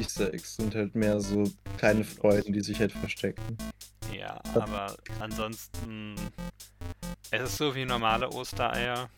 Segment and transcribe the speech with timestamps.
[0.00, 1.44] Easter Eggs sind halt mehr so
[1.78, 3.56] kleine Freuden, die sich halt verstecken.
[4.12, 6.14] Ja, aber ansonsten.
[7.30, 9.08] Es ist so wie normale Ostereier.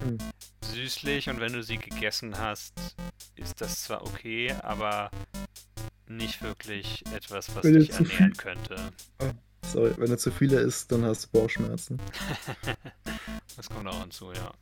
[0.00, 0.18] Hm.
[0.62, 2.74] Süßlich und wenn du sie gegessen hast,
[3.36, 5.10] ist das zwar okay, aber
[6.08, 8.76] nicht wirklich etwas, was Wenn dich zu viel- ernähren könnte.
[9.72, 11.98] Sorry, wenn du zu viele isst, dann hast du Bauchschmerzen.
[13.56, 14.52] das kommt auch hinzu, ja.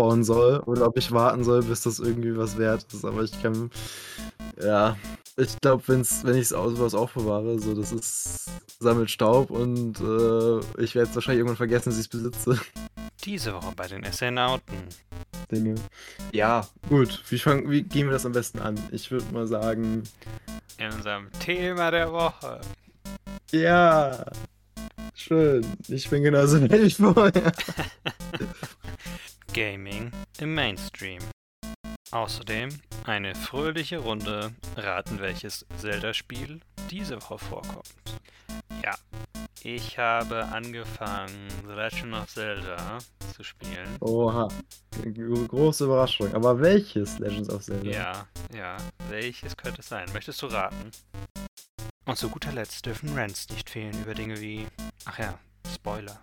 [0.00, 3.04] Bauen soll oder ob ich warten soll, bis das irgendwie was wert ist.
[3.04, 3.70] Aber ich kann.
[4.58, 4.96] Ja,
[5.36, 10.82] ich glaube, wenn ich es aus was aufbewahre, so das ist sammelt Staub und äh,
[10.82, 12.58] ich werde es wahrscheinlich irgendwann vergessen, dass ich es besitze.
[13.24, 14.78] Diese Woche bei den Astronauten.
[15.52, 15.74] Dinge.
[16.32, 17.22] Ja, gut.
[17.28, 18.80] Wie, fang, wie gehen wir das am besten an?
[18.92, 20.04] Ich würde mal sagen,
[20.78, 22.62] In unserem Thema der Woche.
[23.52, 24.24] ja.
[25.14, 25.66] Schön.
[25.88, 27.52] Ich bin genauso nett wie vorher.
[29.52, 31.18] Gaming im Mainstream.
[32.12, 32.68] Außerdem
[33.04, 37.94] eine fröhliche Runde raten, welches Zelda-Spiel diese Woche vorkommt.
[38.84, 38.94] Ja,
[39.62, 42.98] ich habe angefangen, The Legend of Zelda
[43.34, 43.96] zu spielen.
[44.00, 44.48] Oha.
[45.48, 46.32] Große Überraschung.
[46.34, 47.90] Aber welches Legends of Zelda?
[47.90, 48.76] Ja, ja,
[49.08, 50.08] welches könnte es sein?
[50.12, 50.90] Möchtest du raten?
[52.06, 54.66] Und zu guter Letzt dürfen Rants nicht fehlen über Dinge wie,
[55.04, 55.38] ach ja,
[55.72, 56.20] Spoiler.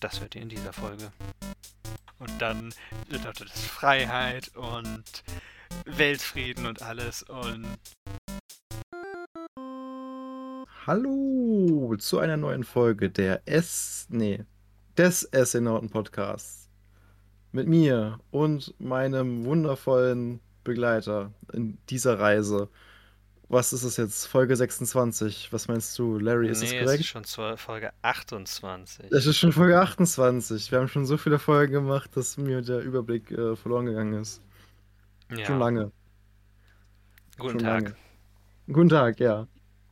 [0.00, 1.12] Das hört ihr in dieser Folge.
[2.18, 2.72] Und dann
[3.08, 5.04] bedeutet es Freiheit und
[5.86, 7.66] Weltfrieden und alles und
[10.86, 14.06] Hallo zu einer neuen Folge der S.
[14.10, 14.44] Nee,
[14.96, 16.68] des Astronauten Podcasts.
[17.52, 22.68] Mit mir und meinem wundervollen Begleiter in dieser Reise.
[23.52, 24.26] Was ist es jetzt?
[24.26, 25.52] Folge 26.
[25.52, 26.48] Was meinst du, Larry?
[26.50, 27.00] Ist das nee, es korrekt?
[27.00, 27.24] ist schon
[27.56, 29.10] Folge 28.
[29.10, 30.70] Es ist schon Folge 28.
[30.70, 34.40] Wir haben schon so viele Folgen gemacht, dass mir der Überblick äh, verloren gegangen ist.
[35.36, 35.44] ja.
[35.46, 35.90] Schon lange.
[37.38, 37.82] Guten schon Tag.
[37.84, 37.96] lange.
[38.72, 39.48] Guten Tag, ja.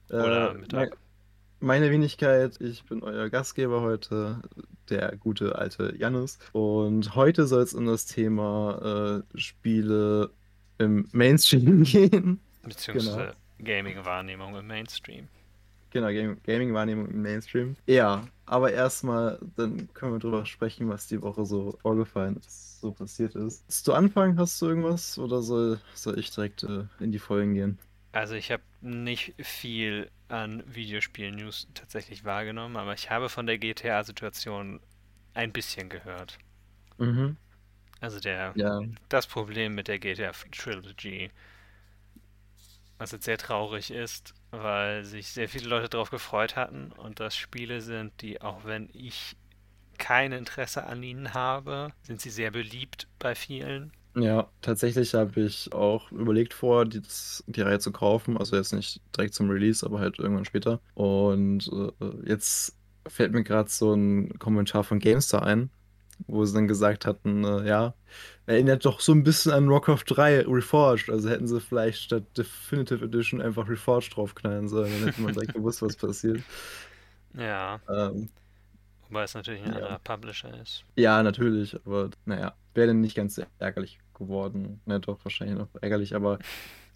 [0.08, 0.90] Oder Äh, Mittag.
[0.90, 0.96] me-
[1.60, 4.40] Meine Wenigkeit, ich bin euer Gastgeber heute,
[4.88, 6.38] der gute alte Janus.
[6.52, 10.30] Und heute soll es um das Thema äh, Spiele
[10.78, 12.38] im Mainstream gehen.
[12.62, 15.28] Beziehungsweise Gaming-Wahrnehmung im Mainstream.
[15.90, 17.76] Genau, Gaming-Wahrnehmung im Mainstream.
[17.86, 22.92] Ja, aber erstmal, dann können wir drüber sprechen, was die Woche so vorgefallen ist, so
[22.92, 23.70] passiert ist.
[23.84, 27.78] Zu Anfang hast du irgendwas oder soll, soll ich direkt äh, in die Folgen gehen?
[28.12, 34.80] Also ich habe nicht viel an Videospiel-News tatsächlich wahrgenommen, aber ich habe von der GTA-Situation
[35.34, 36.38] ein bisschen gehört.
[36.98, 37.36] Mhm.
[38.00, 38.80] Also der Ja.
[39.08, 41.30] das Problem mit der GTA Trilogy,
[42.98, 47.36] was jetzt sehr traurig ist, weil sich sehr viele Leute darauf gefreut hatten und das
[47.36, 49.36] Spiele sind, die auch wenn ich
[49.98, 53.92] kein Interesse an ihnen habe, sind sie sehr beliebt bei vielen.
[54.16, 57.02] Ja, tatsächlich habe ich auch überlegt vor, die,
[57.46, 58.36] die Reihe zu kaufen.
[58.36, 60.80] Also jetzt nicht direkt zum Release, aber halt irgendwann später.
[60.94, 62.76] Und äh, jetzt
[63.06, 65.70] fällt mir gerade so ein Kommentar von GameStar ein,
[66.26, 67.94] wo sie dann gesagt hatten, äh, ja,
[68.46, 71.10] erinnert doch so ein bisschen an Warcraft 3 Reforged.
[71.10, 74.90] Also hätten sie vielleicht statt Definitive Edition einfach Reforged draufknallen sollen.
[74.92, 76.40] Dann hätte man direkt gewusst, was passiert.
[77.34, 78.28] Ja, Ähm,
[79.08, 79.76] wobei es natürlich ein Ja.
[79.76, 80.84] anderer Publisher ist.
[80.96, 84.80] Ja, natürlich, aber naja, wäre dann nicht ganz ärgerlich geworden.
[84.86, 86.38] Ne, doch, wahrscheinlich noch ärgerlich, aber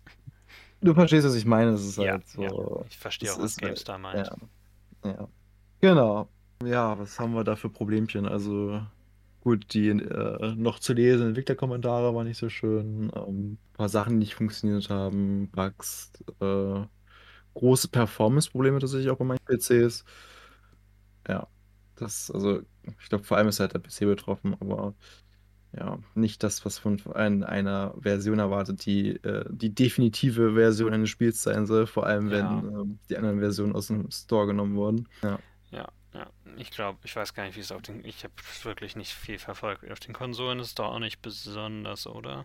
[0.81, 1.72] du verstehst, was ich meine.
[1.72, 2.84] Es ist Ja, halt so.
[2.89, 4.31] Ich verstehe auch, was ist halt- GameStar meint.
[5.04, 5.28] Ja, ja.
[5.81, 6.28] Genau.
[6.65, 8.27] Ja, was haben wir da für Problemchen?
[8.27, 8.81] Also,
[9.42, 13.10] gut, die äh, noch zu lesen Entwicklerkommentare waren nicht so schön.
[13.14, 16.82] Ähm, ein paar Sachen, die nicht funktioniert haben, Bugs, äh,
[17.54, 20.04] große Performance-Probleme tatsächlich auch bei manchen PCs.
[21.28, 21.48] Ja,
[21.97, 22.62] das, also,
[23.00, 24.94] ich glaube, vor allem ist halt der PC betroffen, aber
[25.72, 31.10] ja, nicht das, was von ein, einer Version erwartet, die äh, die definitive Version eines
[31.10, 32.60] Spiels sein soll, vor allem wenn Ja.
[32.62, 35.09] ähm, die anderen Versionen aus dem Store genommen wurden.
[35.22, 35.39] Ja.
[35.71, 36.30] Ja, ja.
[36.56, 38.04] Ich glaube, ich weiß gar nicht, wie es auf den.
[38.04, 39.91] Ich habe wirklich nicht viel verfolgt.
[39.91, 42.44] Auf den Konsolen ist es doch auch nicht besonders, oder?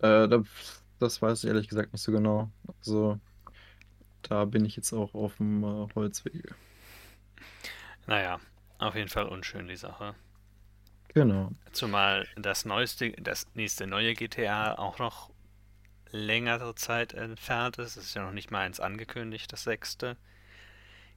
[0.00, 0.42] Äh, da,
[0.98, 2.50] das weiß ich ehrlich gesagt nicht so genau.
[2.78, 3.18] Also,
[4.22, 6.54] da bin ich jetzt auch auf dem äh, Holzwege.
[8.06, 8.40] Naja,
[8.78, 10.14] auf jeden Fall unschön die Sache.
[11.14, 11.52] Genau.
[11.72, 15.30] Zumal das neueste, das nächste neue GTA auch noch
[16.10, 17.96] längere Zeit entfernt ist.
[17.96, 20.16] Es ist ja noch nicht mal eins angekündigt, das sechste.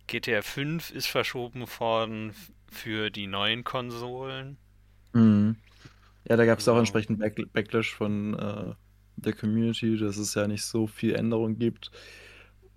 [0.07, 2.33] GTA 5 ist verschoben worden
[2.71, 4.57] für die neuen Konsolen.
[5.13, 5.55] Mhm.
[6.27, 8.73] Ja, da gab es auch Also- entsprechend Back Backlash von äh,
[9.17, 11.91] der Community, dass es ja nicht so viel Änderung gibt.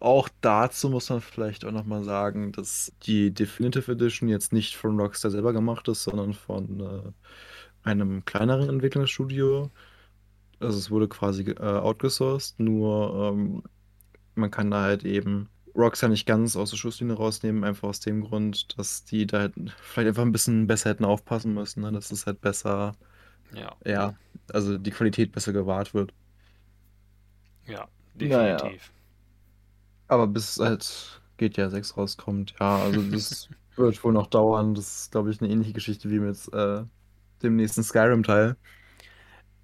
[0.01, 4.99] Auch dazu muss man vielleicht auch nochmal sagen, dass die Definitive Edition jetzt nicht von
[5.01, 9.71] Rockstar selber gemacht ist, sondern von äh, einem kleineren Entwicklungsstudio.
[10.61, 13.63] Also es wurde quasi äh, outgesourced, nur ähm,
[14.37, 15.49] man kann da halt eben
[15.79, 19.55] Rockstar nicht ganz aus der Schusslinie rausnehmen, einfach aus dem Grund, dass die da halt
[19.81, 21.93] vielleicht einfach ein bisschen besser hätten aufpassen müssen, ne?
[21.93, 22.97] Dass es halt besser,
[23.53, 24.19] Ja, ja,
[24.53, 26.15] also die Qualität besser gewahrt wird.
[27.67, 27.89] ja,
[28.21, 28.77] Naja.
[28.77, 28.93] definitiv.
[30.07, 34.75] Aber bis halt GTA 6 rauskommt, ja, also das wird wohl noch dauern.
[34.75, 36.85] Das ist, glaube ich, eine ähnliche Geschichte wie mit äh,
[37.43, 38.57] dem nächsten Skyrim-Teil.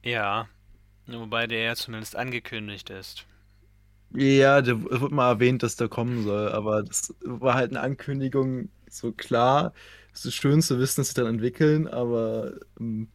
[0.05, 0.49] Ja,
[1.07, 3.27] wobei der ja zumindest angekündigt ist.
[4.17, 7.81] Ja, da w- wird mal erwähnt, dass der kommen soll, aber das war halt eine
[7.81, 9.73] Ankündigung, so klar.
[10.13, 13.11] Es ist schön zu wissen, dass sie dann entwickeln, aber ähm,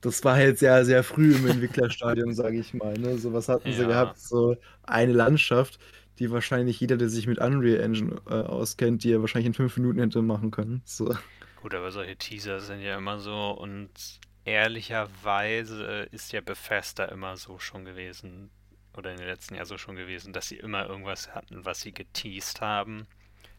[0.00, 2.98] das war halt sehr, sehr früh im Entwicklerstadium, sage ich mal.
[2.98, 3.18] Ne?
[3.18, 5.78] So was hatten sie Ja, gehabt, so eine Landschaft,
[6.18, 9.76] die wahrscheinlich jeder, der sich mit Unreal Engine äh, auskennt, die er wahrscheinlich in fünf
[9.78, 10.82] Minuten hätte machen können.
[10.86, 11.14] So.
[11.56, 17.58] gut, aber solche Teaser sind ja immer so und ehrlicherweise ist ja Bethesda immer so
[17.58, 18.50] schon gewesen,
[18.96, 21.92] oder in den letzten Jahren so schon gewesen, dass sie immer irgendwas hatten, was sie
[21.92, 23.06] geteased haben.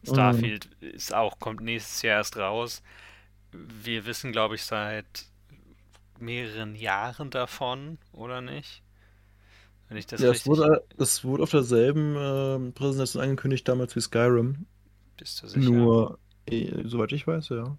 [0.04, 0.10] Mm.
[0.10, 2.81] Starfield ist auch, kommt nächstes Jahr erst raus.
[3.51, 5.25] Wir wissen, glaube ich, seit
[6.19, 8.81] mehreren Jahren davon, oder nicht?
[9.89, 10.48] Wenn ich das Ja, es richtig.
[10.48, 14.66] wurde, es wurde auf derselben ähm, Präsentation angekündigt damals wie Skyrim.
[15.18, 15.60] Bist du sicher?
[15.60, 17.78] Nur, eh, soweit ich weiß, ja.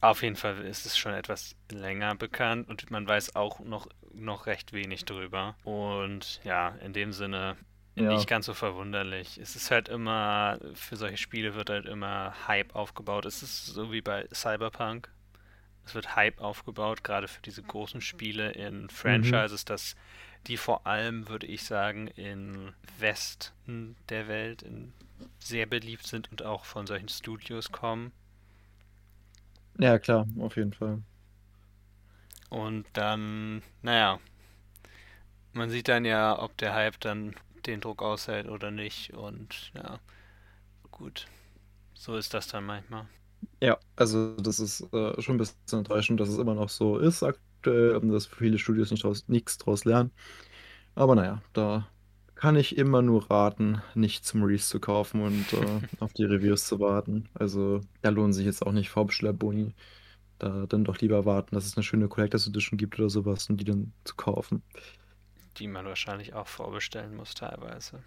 [0.00, 4.46] Auf jeden Fall ist es schon etwas länger bekannt und man weiß auch noch, noch
[4.46, 5.56] recht wenig drüber.
[5.64, 7.56] Und ja, in dem Sinne
[7.96, 8.24] nicht Ja.
[8.26, 9.36] ganz so verwunderlich.
[9.38, 13.26] Es ist halt immer, für solche Spiele wird halt immer Hype aufgebaut.
[13.26, 15.10] Es ist so wie bei Cyberpunk.
[15.84, 18.88] Es wird Hype aufgebaut, gerade für diese großen Spiele in Mhm.
[18.90, 19.96] Franchises, dass
[20.46, 24.92] die vor allem, würde ich sagen, in Westen der Welt in,
[25.38, 28.12] sehr beliebt sind und auch von solchen Studios kommen.
[29.78, 31.02] Ja, klar, auf jeden Fall.
[32.50, 34.18] Und dann, naja,
[35.52, 37.34] man sieht dann ja, ob der Hype dann
[37.66, 39.12] den Druck aushält oder nicht.
[39.12, 40.00] Und ja,
[40.92, 41.28] gut,
[41.94, 43.08] so ist das dann manchmal.
[43.62, 47.22] Ja, also das ist äh, schon ein bisschen enttäuschend, dass es immer noch so ist
[47.22, 50.12] aktuell, und dass viele Studios nicht draus, nichts draus lernen.
[50.94, 51.88] Aber naja, da
[52.40, 56.64] kann ich immer nur raten, nicht zum Release zu kaufen und äh, auf die Reviews
[56.64, 57.28] zu warten.
[57.34, 59.74] Also da lohnen sich jetzt auch nicht Vorbestellerboni.
[60.38, 63.58] Da dann doch lieber warten, dass es eine schöne Collectors Edition gibt oder sowas und
[63.58, 64.62] die dann zu kaufen.
[65.58, 68.02] Die man wahrscheinlich auch vorbestellen muss teilweise.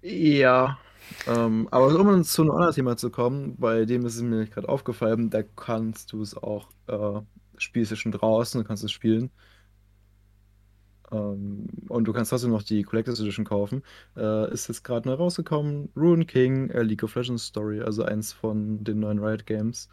[0.00, 0.78] Ja,
[1.26, 4.68] ähm, aber um zu einem anderen Thema zu kommen, bei dem ist es mir gerade
[4.68, 7.20] aufgefallen, da kannst du es auch, äh,
[7.56, 9.32] spielst du schon draußen, du kannst es spielen.
[11.10, 13.82] Ähm, und du kannst trotzdem noch die Collectors Edition kaufen.
[14.16, 18.32] Äh, ist jetzt gerade neu rausgekommen, Ruin King, a League of Legends Story, also eins
[18.32, 19.88] von den neuen Riot Games.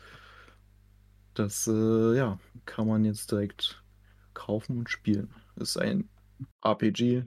[1.34, 3.84] Das, äh, ja, kann man jetzt direkt
[4.34, 5.30] kaufen und spielen.
[5.58, 6.10] Ist ein
[6.64, 7.24] RPG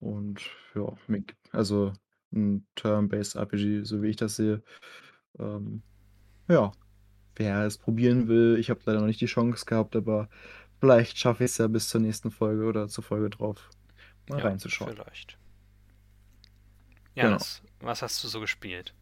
[0.00, 0.40] und
[0.74, 0.92] ja,
[1.52, 1.92] also
[2.32, 4.62] ein Turn-based RPG, so wie ich das sehe.
[5.38, 5.82] Ähm,
[6.48, 6.72] ja,
[7.36, 10.28] wer es probieren will, ich habe leider noch nicht die Chance gehabt, aber
[10.80, 13.70] vielleicht schaffe ich es ja bis zur nächsten Folge oder zur Folge drauf,
[14.28, 14.94] mal Ja, reinzuschauen.
[14.94, 15.38] vielleicht.
[17.14, 17.28] Genau.
[17.30, 18.94] Janis, was hast du so gespielt?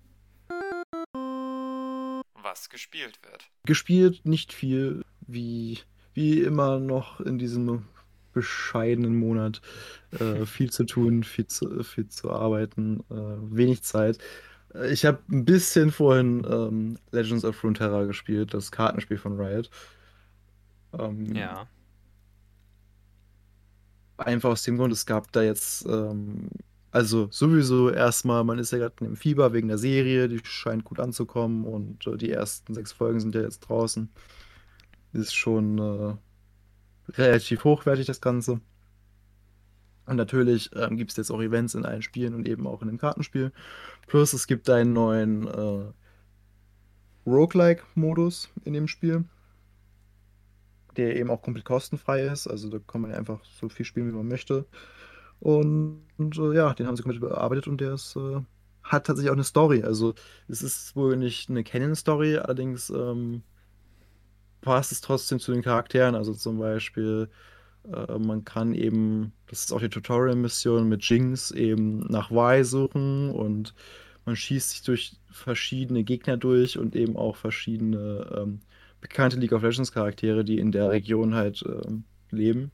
[2.42, 3.44] Was gespielt wird.
[3.64, 5.78] Gespielt nicht viel, wie,
[6.14, 7.84] wie immer noch in diesem
[8.32, 9.60] bescheidenen Monat.
[10.18, 13.14] Äh, viel zu tun, viel zu, viel zu arbeiten, äh,
[13.56, 14.18] wenig Zeit.
[14.74, 19.70] Äh, Ich habe ein bisschen vorhin ähm, Legends of Runeterra gespielt, das Kartenspiel von Riot.
[20.98, 21.68] Ähm, Ja,
[24.18, 26.48] einfach aus dem Grund, es gab da jetzt, ähm,
[26.90, 31.00] also sowieso erstmal, man ist ja gerade im Fieber wegen der Serie, die scheint gut
[31.00, 34.08] anzukommen und äh, die ersten sechs Folgen sind ja jetzt draußen.
[35.12, 36.14] Ist schon äh,
[37.12, 38.60] relativ hochwertig, das Ganze.
[40.06, 42.88] Und natürlich ähm, gibt es jetzt auch Events in allen Spielen und eben auch in
[42.88, 43.52] dem Kartenspiel.
[44.06, 45.92] Plus es gibt einen neuen äh,
[47.26, 49.24] Roguelike-Modus in dem Spiel,
[50.96, 52.46] der eben auch komplett kostenfrei ist.
[52.46, 54.66] Also da kann man einfach so viel spielen, wie man möchte.
[55.40, 58.40] Und, und äh, ja, den haben sie komplett bearbeitet und der ist, äh,
[58.82, 59.82] hat tatsächlich auch eine Story.
[59.82, 60.14] Also
[60.48, 63.42] es ist wohl nicht eine Canon-Story, allerdings ähm,
[64.60, 66.14] passt es trotzdem zu den Charakteren.
[66.14, 67.28] Also zum Beispiel
[67.92, 73.30] Äh, man kann eben, das ist auch die Tutorial-Mission mit Jinx, eben nach Y suchen
[73.30, 73.74] und
[74.24, 78.60] man schießt sich durch verschiedene Gegner durch und eben auch verschiedene ähm,
[79.00, 82.72] bekannte League of Legends Charaktere, die in der Region halt ähm, leben.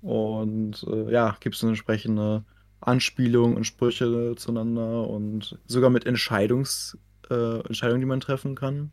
[0.00, 2.44] Und äh, ja, gibt es entsprechende
[2.80, 6.96] Anspielungen und Sprüche zueinander und sogar mit Entscheidungs,
[7.30, 8.92] äh, Entscheidungen, die man treffen kann.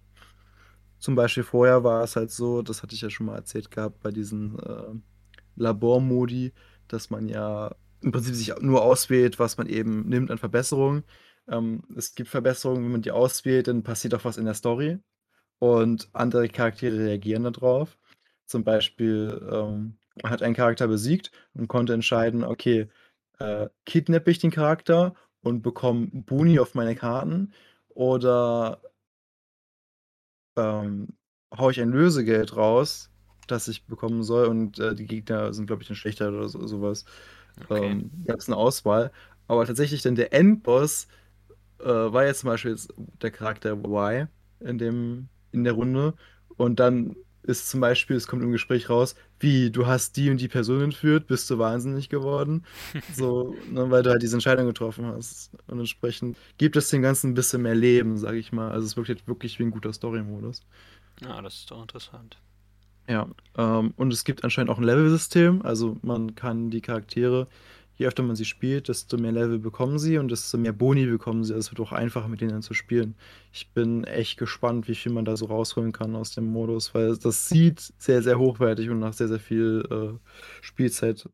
[0.97, 4.01] Zum Beispiel vorher war es halt so, das hatte ich ja schon mal erzählt gehabt,
[4.01, 4.95] bei diesen äh,
[5.55, 6.53] Labormodi,
[6.87, 11.03] dass man ja im Prinzip sich nur auswählt, was man eben nimmt an Verbesserungen.
[11.47, 14.99] Ähm, es gibt Verbesserungen, wenn man die auswählt, dann passiert auch was in der Story
[15.59, 17.97] und andere Charaktere reagieren da drauf.
[18.45, 22.87] Zum Beispiel, ähm, hat einen Charakter besiegt und konnte entscheiden: „Okay,
[23.39, 27.53] äh, kidnappe ich den Charakter und bekomme Boni auf meine Karten
[27.89, 28.81] oder
[30.57, 31.07] ähm,
[31.55, 33.09] haue ich ein Lösegeld raus,
[33.47, 36.65] das ich bekommen soll und, äh, die Gegner sind, glaube ich, dann schlechter oder so
[36.67, 37.05] so was.
[37.61, 37.95] Okay.
[37.95, 39.11] Ähm, gab's 'ne Auswahl,
[39.47, 41.07] aber tatsächlich dann der Endboss,
[41.79, 44.29] äh, war jetzt zum Beispiel jetzt der Charakter Y
[44.61, 46.15] in dem in der Runde
[46.57, 50.41] und dann ist zum Beispiel es kommt im Gespräch raus: „Wie, du hast die und
[50.41, 51.27] die Person entführt?
[51.27, 52.65] Bist du wahnsinnig geworden?“
[53.09, 55.51] So, ne, weil du halt diese Entscheidung getroffen hast.
[55.67, 58.71] Und entsprechend gibt es dem Ganzen 'n bisschen mehr Leben, sage ich mal.
[58.71, 60.61] Also, es wirkt halt wirklich wie 'n guter Story-Modus.
[61.21, 62.37] Ja, das ist doch interessant.
[63.07, 65.61] Ja, ähm, und es gibt anscheinend auch 'n Levelsystem.
[65.61, 67.47] Also, man kann die Charaktere
[67.97, 71.43] je öfter man sie spielt, desto mehr Level bekommen sie und desto mehr Boni bekommen
[71.43, 71.53] sie.
[71.53, 73.15] Also, es wird auch einfacher, mit denen zu spielen.
[73.51, 77.17] Ich bin echt gespannt, wie viel man da so rausholen kann aus dem Modus, weil
[77.17, 80.19] das sieht sehr, sehr hochwertig und nach sehr, sehr viel, äh,
[80.61, 81.29] Spielzeit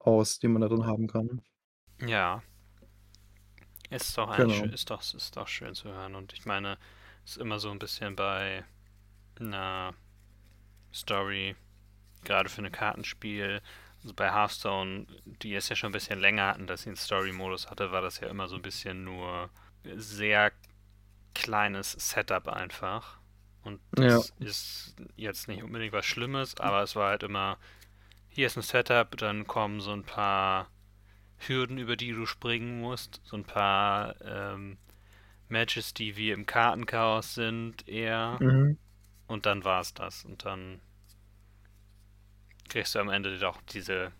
[0.00, 1.42] aus, die man da drin haben kann.
[2.06, 2.42] Ja.
[3.90, 4.70] Ist doch Genau.
[4.70, 6.78] ist doch ist doch schön zu hören und ich meine,
[7.24, 8.64] ist immer so 'n bisschen bei
[9.40, 9.94] 'ner
[10.94, 11.56] Story,
[12.24, 13.62] grade für 'ne Kartenspiel
[14.02, 17.70] also, bei Hearthstone, die es ja schon 'n bisschen länger hatten, dass sie 'n Story-Modus
[17.70, 19.50] hatte, war das ja immer so 'n bisschen nur
[19.84, 20.52] sehr
[21.34, 23.20] kleines Setup einfach.
[23.62, 24.20] Und Ja.
[24.20, 27.58] das ist jetzt nicht unbedingt was Schlimmes, aber es war halt immer:
[28.28, 30.70] „Hier ist 'n Setup, dann kommen so 'n paar
[31.38, 34.78] Hürden, über die du springen musst, so 'n paar, ähm,
[35.48, 38.78] Matches, die wie im Kartenchaos sind eher.“ Mhm.
[39.28, 40.24] Und dann war's das.
[40.26, 40.82] Und dann
[42.70, 44.12] kriegst du am Ende doch diese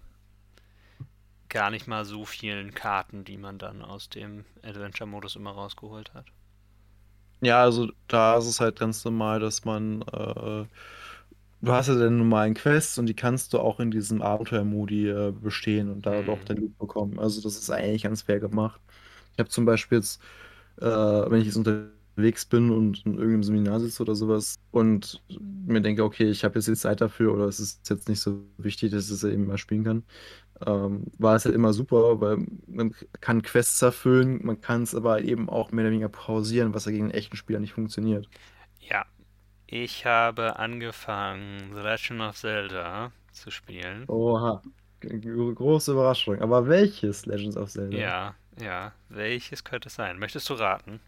[1.51, 6.25] gar nicht mal so vielen Karten, die man dann aus dem Adventure-Modus immer rausgeholt hat.
[7.43, 10.67] Ja, also, da ist es halt ganz normal, dass man, äh
[11.63, 15.33] du hast ja deine normalen Quests und die kannst du auch in diesem Abenteuer-Modi, äh,
[15.33, 16.45] bestehen und da auch Mhm.
[16.45, 17.19] dein Loot bekommen.
[17.21, 18.81] Also, das ist eigentlich ganz fair gemacht.
[19.35, 20.23] Ich habe zum Beispiel jetzt,
[20.81, 21.57] äh, wenn ich jetzt
[22.17, 26.31] unterwegs bin und in irgend 'nem Seminar sitze oder so was und mir denke: „Okay,
[26.31, 29.11] ich habe jetzt die Zeit dafür oder es ist jetzt nicht so wichtig, dass ich
[29.11, 30.05] das eben mal spielen kann“,
[30.67, 32.39] ähm, war es halt immer super, weil
[32.69, 36.93] man kann Quests erfüllen, man kann's aber eben auch mehr oder weniger pausieren, was ja
[36.93, 38.29] gegen 'n echten Spieler nicht funktioniert.
[38.81, 39.05] Ja.
[39.67, 44.09] Ich habe angefangen, The Legend of Zelda zu spielen.
[44.09, 44.63] Oha,
[45.55, 46.41] große Überraschung.
[46.41, 48.11] Aber welches Legends of Zelda?
[48.11, 48.93] Ja, ja.
[49.09, 50.19] Welches könnte es sein?
[50.19, 51.01] Möchtest du raten?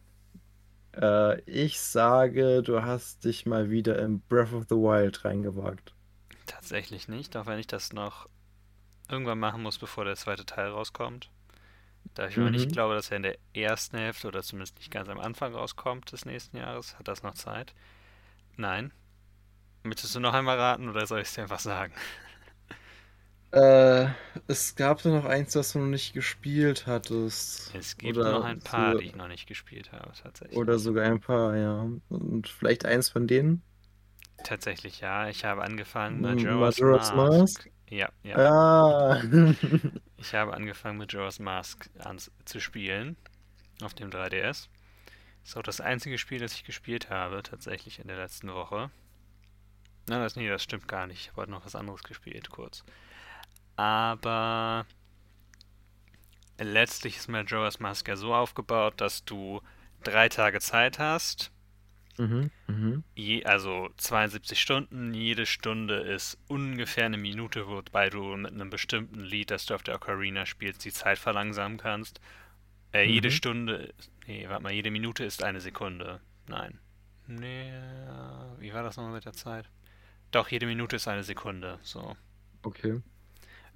[0.94, 5.94] Äh, ich sage, du hast dich mal wieder in Breath of the Wild reingewagt.
[6.46, 8.28] Tatsächlich nicht, auch wenn ich das noch
[9.08, 10.44] irgendwann machen muss, bevor der 2.
[10.46, 11.30] Teil rauskommt.
[12.14, 12.72] Da ich aber nicht Mhm.
[12.72, 16.26] glaube, dass er in der ersten Hälfte oder zumindest nicht ganz am Anfang rauskommt des
[16.26, 17.74] nächsten Jahres, hat das noch Zeit.
[18.56, 18.92] Nein.
[19.84, 21.94] Möchtest du noch einmal raten oder soll ich's dir einfach sagen?
[23.52, 24.08] Äh,
[24.46, 27.74] es gab da noch eins, das du noch nicht gespielt hattest.
[27.74, 30.14] Es gibt noch Oder ein paar, so die ich noch nicht gespielt habe,
[30.50, 30.78] oder tatsächlich.
[30.78, 31.88] sogar ein paar, ja.
[32.08, 33.62] Und vielleicht eins von denen?
[34.44, 35.28] Tatsächlich ja.
[35.28, 37.66] Ich habe angefangen M Majora's Majora's Mask?
[37.66, 37.70] Mask.
[37.88, 38.36] Ja, ja.
[38.36, 39.22] Ah.
[40.16, 41.90] Ich habe angefangen, Majora's Mask
[42.44, 43.16] zu spielen
[43.82, 44.68] auf dem 3DS.
[45.44, 48.90] Ist auch das einzige Spiel, das ich gespielt habe, tatsächlich in der letzten Woche.
[50.08, 51.20] Nein, das ne, das stimmt gar nicht.
[51.22, 52.84] Ich habe heute noch was anderes gespielt, kurz.
[53.78, 54.86] Aber
[56.58, 59.60] letztlich ist Majora's Mask ja so aufgebaut, dass du
[60.02, 61.50] 3 Tage Zeit hast
[62.18, 63.02] Mhm, mhm.
[63.16, 69.20] je also, 72 Stunden, jede Stunde ist ungefähr 'ne Minute, wobei du mit 'nem bestimmten
[69.20, 72.20] Lied, das du auf der Ocarina spielst, die Zeit verlangsamen kannst.
[72.92, 73.32] Äh, jede Mhm.
[73.32, 73.94] Stunde
[74.26, 76.20] ne, warte mal, jede Minute ist eine Sekunde.
[76.48, 76.80] Nein.
[77.28, 79.68] Ne, wie war das noch mal mit der Zeit?
[80.32, 82.16] Doch, jede Minute ist eine Sekunde, so.
[82.64, 83.02] Okay.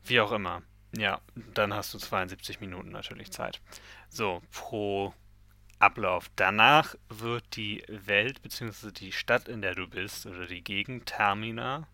[0.06, 0.62] Wie auch immer.
[0.96, 1.20] Ja,
[1.54, 3.60] dann hast du 72 Minuten natürlich Zeit.
[4.08, 5.12] So, pro
[5.78, 6.30] Ablauf.
[6.36, 11.86] Danach wird die Welt beziehungsweise die Stadt, in der du bist oder die Gegend, Termina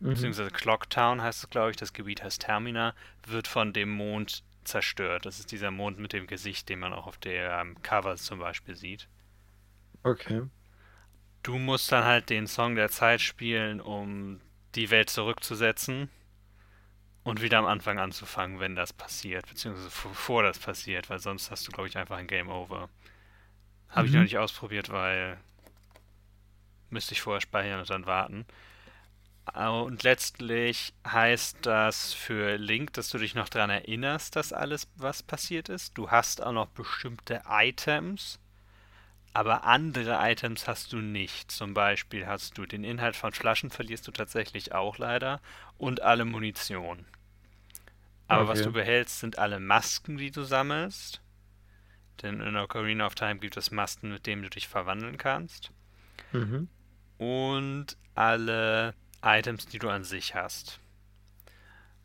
[0.00, 0.10] Mhm.
[0.10, 2.94] beziehungsweise Clocktown heißt es, glaube ich, das Gebiet heißt Termina,
[3.26, 5.26] wird von dem Mond zerstört.
[5.26, 8.74] Das ist dieser Mond mit dem Gesicht, den man auch auf dem Cover zum Beispiel
[8.76, 9.08] sieht.
[10.02, 10.42] Okay.
[11.42, 14.40] Du musst dann halt den Song der Zeit spielen, um
[14.74, 16.10] die Welt zurückzusetzen
[17.26, 21.66] und wieder am Anfang anzufangen, wenn das passiert, beziehungsweise bevor das passiert, weil sonst hast
[21.66, 22.88] du, glaube ich, einfach ein Game Over.
[23.88, 24.24] Habe ich noch Mhm.
[24.24, 25.36] nicht ausprobiert, weil
[26.88, 28.46] müsste ich vorher speichern und dann warten.
[29.54, 35.24] Und letztlich heißt das für Link, dass du dich noch daran erinnerst, dass alles, was
[35.24, 35.98] passiert ist.
[35.98, 38.38] Du hast auch noch bestimmte Items,
[39.32, 41.50] aber andere Items hast du nicht.
[41.50, 45.40] Zum Beispiel hast du den Inhalt von Flaschen, verlierst du tatsächlich auch leider,
[45.76, 47.04] und alle Munition.
[48.28, 48.50] Aber okay.
[48.50, 51.20] was du behältst, sind alle Masken, die du sammelst.
[52.22, 55.70] Denn in Ocarina of Time gibt es Masken, mit denen du dich verwandeln kannst.
[56.32, 56.68] Mhm.
[57.18, 60.80] Und alle Items, die du an sich hast.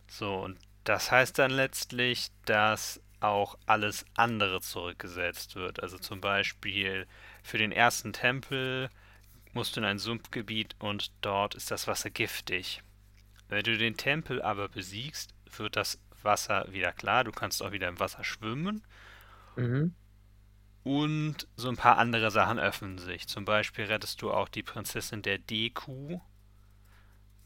[0.07, 5.81] So, und das heißt dann letztlich, dass auch alles andere zurückgesetzt wird.
[5.81, 7.07] Also zum Beispiel
[7.43, 8.89] für den ersten Tempel
[9.53, 12.81] musst du in ein Sumpfgebiet und dort ist das Wasser giftig.
[13.47, 17.23] Wenn du den Tempel aber besiegst, wird das Wasser wieder klar.
[17.23, 18.83] Du kannst auch wieder im Wasser schwimmen.
[19.55, 19.93] Mhm.
[20.83, 23.27] Und so ein paar andere Sachen öffnen sich.
[23.27, 26.19] Zum Beispiel rettest du auch die Prinzessin der Deku.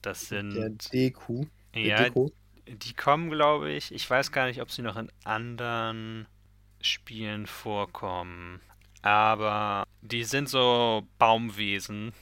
[0.02, 0.54] Das sind.
[0.54, 1.46] Der Deku.
[1.74, 2.32] Ja, Deko.
[2.68, 3.94] die kommen, glaube ich.
[3.94, 6.28] Ich weiß gar nicht, ob sie noch in anderen
[6.80, 8.62] Spielen vorkommen.
[9.02, 12.14] Aber die sind so Baumwesen.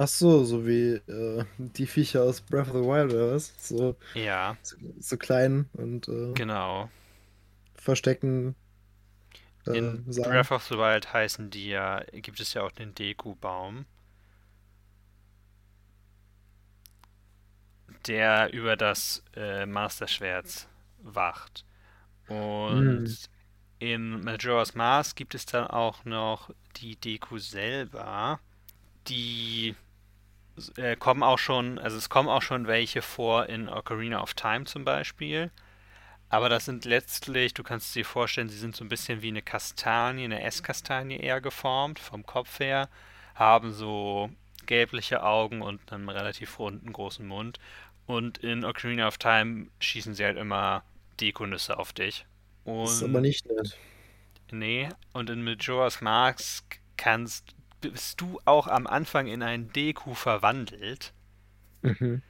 [0.00, 3.52] Ach so, so wie äh, die Viecher aus Breath of the Wild oder was?
[3.58, 4.56] So, ja.
[4.62, 6.88] So, so klein und äh, genau.
[7.74, 8.54] verstecken
[9.66, 10.30] äh, In sagen.
[10.30, 13.86] Breath of the Wild heißen die ja, gibt es ja auch den Deku-Baum.
[18.06, 20.68] Der über das äh, Master-Schwert
[21.02, 21.64] wacht.
[22.28, 23.80] Und mm.
[23.80, 28.38] in Majora's Mask gibt es dann auch noch die Deku selber.
[29.08, 29.74] Die
[30.76, 34.64] äh, kommen auch schon, also es kommen auch schon welche vor in Ocarina of Time
[34.64, 35.50] zum Beispiel.
[36.30, 39.42] Aber das sind letztlich, du kannst dir vorstellen, sie sind so ein bisschen wie eine
[39.42, 42.88] Kastanie, eine Esskastanie eher geformt, vom Kopf her,
[43.34, 44.30] haben so
[44.66, 47.58] gelbliche Augen und einen relativ runden großen Mund.
[48.06, 50.82] Und in Ocarina of Time schießen sie halt immer
[51.20, 52.26] Dekonüsse auf dich.
[52.64, 53.76] Und das ist aber nicht nett.
[54.50, 61.12] Nee, und in Majora's Mask kannst, bist du auch am Anfang in einen Deku verwandelt.
[61.82, 62.22] Mhm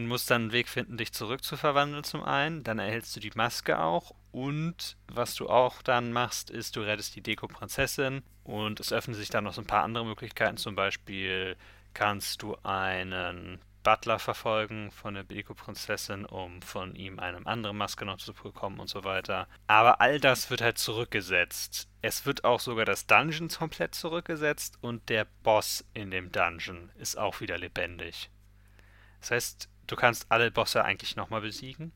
[0.00, 2.64] und musst dann einen Weg finden, dich zurückzuverwandeln zum einen.
[2.64, 4.14] Dann erhältst du die Maske auch.
[4.32, 9.28] Und was du auch dann machst, ist, du rettest die Deko-Prinzessin und es öffnen sich
[9.28, 10.56] dann noch so ein paar andere Möglichkeiten.
[10.56, 11.56] Zum Beispiel
[11.94, 18.18] kannst du einen Butler verfolgen von der Deko-Prinzessin, um von ihm eine andere Maske noch
[18.18, 19.48] zu bekommen und so weiter.
[19.66, 21.88] Aber all das wird halt zurückgesetzt.
[22.02, 27.16] Es wird auch sogar das Dungeon komplett zurückgesetzt und der Boss in dem Dungeon ist
[27.16, 28.30] auch wieder lebendig.
[29.20, 31.92] Das heißt, Du kannst alle Bosse eigentlich nochmal besiegen.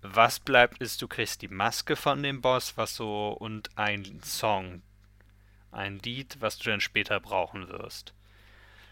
[0.00, 4.82] Was bleibt ist, du kriegst die Maske von dem Boss, was so und ein Song,
[5.70, 8.12] ein Lied, was du dann später brauchen wirst.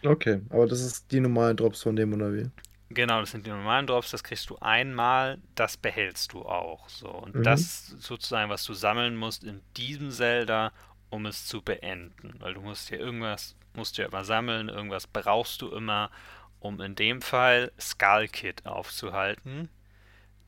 [0.05, 2.51] Okay, aber das ist die normalen Drops von dem oder wie?
[2.93, 6.89] Genau, das sind die normalen Drops, das kriegst du einmal, das behältst du auch.
[6.89, 7.09] So.
[7.09, 7.43] Und mhm.
[7.45, 10.73] das sozusagen, was du sammeln musst in diesem Zelda,
[11.09, 12.35] um es zu beenden.
[12.41, 16.11] Weil du musst ja irgendwas, musst ja immer sammeln, irgendwas brauchst du immer
[16.59, 19.69] um in dem Fall Skull Kid aufzuhalten.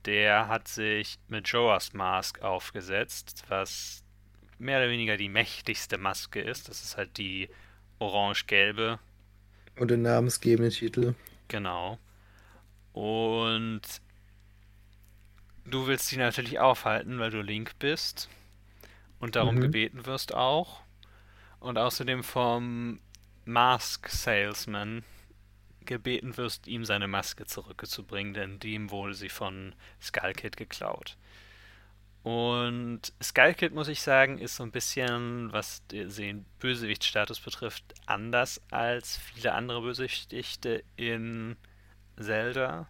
[0.04, 4.02] Der hat sich mit Joas Mask aufgesetzt, was
[4.58, 6.68] mehr oder weniger die mächtigste Maske ist.
[6.68, 7.48] Das ist halt die
[8.00, 8.98] orange-gelbe.
[9.76, 11.14] Und den namensgebenden Titel.
[11.48, 11.98] Genau.
[12.92, 13.82] Und
[15.64, 18.28] du willst sie natürlich aufhalten, weil du Link bist.
[19.18, 19.60] Und darum mhm.
[19.60, 20.82] gebeten wirst auch.
[21.60, 23.00] Und außerdem vom
[23.44, 25.04] Mask Salesman
[25.84, 31.16] gebeten wirst, ihm seine Maske zurückzubringen, denn dem wurde sie von Skullkid geklaut.
[32.22, 39.16] Und Skullkid, muss ich sagen, ist so ein bisschen, was den Bösewichtstatus betrifft, anders als
[39.16, 41.56] viele andere Bösewichte in
[42.16, 42.88] Zelda.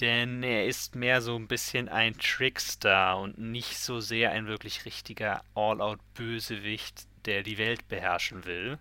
[0.00, 4.84] Denn er ist mehr so ein bisschen ein Trickster und nicht so sehr ein wirklich
[4.84, 8.80] richtiger All-Out-Bösewicht, der die Welt beherrschen will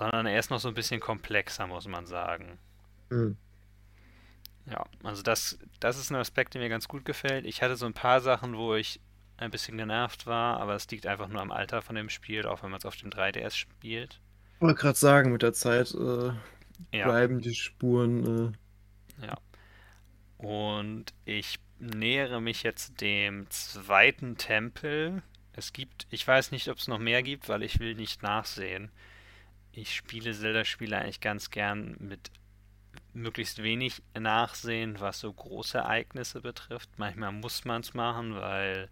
[0.00, 2.58] sondern er ist noch so ein bisschen komplexer, muss man sagen.
[3.10, 3.36] Mhm.
[4.66, 7.46] Ja, also das, das ist ein Aspekt, der mir ganz gut gefällt.
[7.46, 9.00] Ich hatte so ein paar Sachen, wo ich
[9.36, 12.62] ein bisschen genervt war, aber es liegt einfach nur am Alter von dem Spiel, auch
[12.62, 14.20] wenn man es auf dem 3DS spielt.
[14.54, 16.32] Ich wollte gerade sagen, mit der Zeit äh,
[16.96, 17.04] ja.
[17.04, 18.54] bleiben die Spuren.
[19.22, 19.26] Äh...
[19.26, 19.38] Ja.
[20.36, 25.22] Und ich nähere mich jetzt dem zweiten Tempel.
[25.54, 28.90] Es gibt, ich weiß nicht, ob es noch mehr gibt, weil ich will nicht nachsehen
[29.72, 32.30] ich spiele Zelda-Spiele eigentlich ganz gern mit
[33.12, 36.90] möglichst wenig Nachsehen, was so große Ereignisse betrifft.
[36.96, 38.88] Manchmal muss man es machen, weil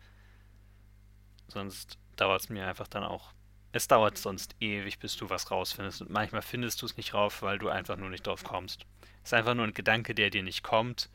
[1.49, 3.33] sonst dauert es mir einfach dann auch
[3.73, 6.03] es dauert sonst ewig, bis du was rausfindest.
[6.03, 8.87] Und manchmal findest du es nicht raus, weil du einfach nur nicht drauf kommst.
[9.23, 11.11] Es ist einfach nur ein Gedanke, der dir nicht kommt.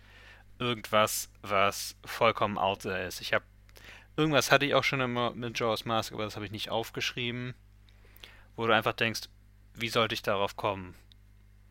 [0.60, 3.22] Irgendwas, was vollkommen out there ist.
[3.22, 3.46] Ich habe
[4.16, 7.56] irgendwas hatte ich auch schon immer mit Jaws Mask, aber das habe ich nicht aufgeschrieben.
[8.56, 9.22] Wo du einfach denkst,
[9.74, 10.94] wie sollte ich darauf kommen?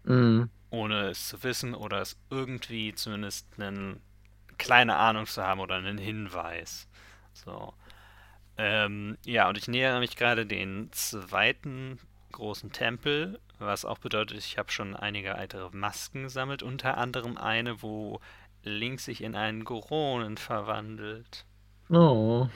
[0.03, 0.51] Mhm.
[0.73, 4.01] Ohne es zu wissen oder es irgendwie zumindest eine
[4.57, 6.89] kleine Ahnung zu haben oder einen Hinweis.
[7.35, 7.75] So.
[8.57, 11.99] Ähm, ja, und ich nähere mich gerade den zweiten
[12.33, 17.83] großen Tempel, was auch bedeutet, ich habe schon einige weitere Masken gesammelt, unter anderem eine,
[17.83, 18.21] wo
[18.63, 21.45] Link sich in einen Goronen verwandelt.
[21.91, 22.49] Oh.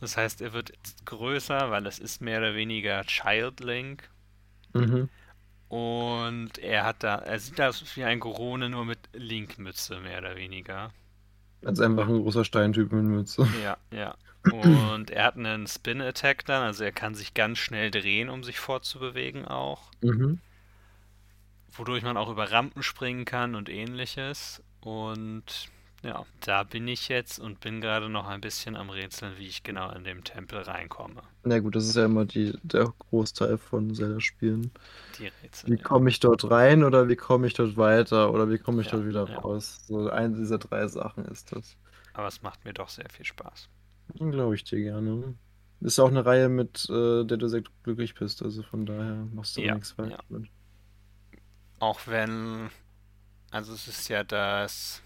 [0.00, 4.08] Das heißt, er wird jetzt größer, weil es ist mehr oder weniger Child Link.
[4.72, 5.08] Mhm.
[5.70, 10.34] Und er hat da, er sieht aus wie ein Gorone nur mit Link-Mütze, mehr oder
[10.34, 10.90] weniger.
[11.64, 13.46] Als einfach ein großer Steintyp mit Mütze.
[13.62, 14.16] Ja, ja.
[14.50, 18.58] Und er hat einen Spin-Attack dann, also er kann sich ganz schnell drehen, um sich
[18.58, 19.92] fortzubewegen auch.
[20.00, 20.40] Mhm.
[21.70, 24.64] Wodurch man auch über Rampen springen kann und ähnliches.
[24.80, 25.68] Und
[26.02, 29.62] ja, da bin ich jetzt und bin gerade noch ein bisschen am Rätseln, wie ich
[29.62, 31.22] genau in den Tempel reinkomme.
[31.44, 34.72] Na gut, das ist ja immer die, der Großteil von Zelda-Spielen.
[35.18, 35.70] Die Rätsel.
[35.70, 35.84] Wie ja.
[35.84, 38.90] komme ich dort rein oder wie komme ich dort weiter oder wie komme ich Ja,
[38.90, 39.38] dort wieder ja.
[39.44, 39.80] raus?
[39.86, 41.78] So eine dieser drei Sachen ist das.
[42.12, 43.68] Aber es macht mir doch sehr viel Spaß.
[44.18, 45.36] Glaube ich dir gerne.
[45.80, 49.56] Ist auch eine Reihe, mit äh, der du sehr glücklich bist, also von daher machst
[49.56, 50.22] du Ja, nichts falsch ja.
[50.28, 50.48] mit.
[51.78, 52.70] Auch wenn,
[53.50, 55.02] also es ist ja das,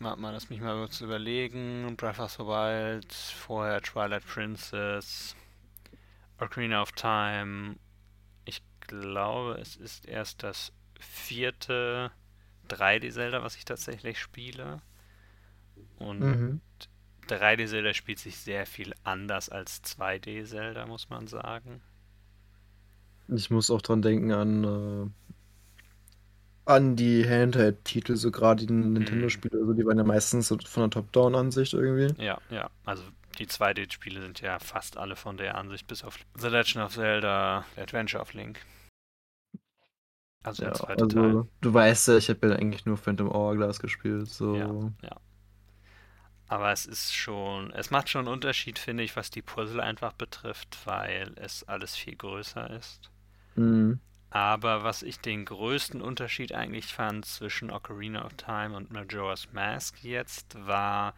[0.00, 5.36] warte mal, lass mich mal kurz überlegen, Breath of the Wild, vorher Twilight Princess,
[6.38, 7.76] Ocarina of Time.
[8.44, 12.12] Ich glaube, es ist erst das vierte
[12.68, 14.82] 3D-Zelda, was ich tatsächlich spiele.
[15.98, 16.60] Und Mhm.
[17.28, 21.80] 3D-Zelda spielt sich sehr viel anders als 2D-Zelda, muss man sagen.
[23.28, 25.29] Ich muss auch dran denken an, äh,
[26.64, 28.94] an die Handheld-Titel, so gerade die Mhm.
[28.94, 32.14] Nintendo-Spiele, also die waren ja meistens so von der Top-Down-Ansicht irgendwie.
[32.16, 32.70] Ja, ja.
[32.84, 33.02] Also
[33.38, 37.64] die 2D-Spiele sind ja fast alle von der Ansicht, bis auf The Legend of Zelda,
[37.74, 38.60] The Adventure of Link.
[40.42, 41.38] Also der Ja, zweite Teil.
[41.38, 44.56] also du weißt ja, ich habe ja eigentlich nur Phantom Hourglass gespielt, so.
[44.56, 45.20] Ja, ja.
[46.48, 50.12] Aber es ist schon, es macht schon einen Unterschied, finde ich, was die Puzzle einfach
[50.12, 53.10] betrifft, weil es alles viel größer ist.
[53.56, 54.00] Mhm.
[54.30, 60.02] Aber was ich den größten Unterschied eigentlich fand zwischen Ocarina of Time und Majora's Mask
[60.04, 61.14] jetzt, war,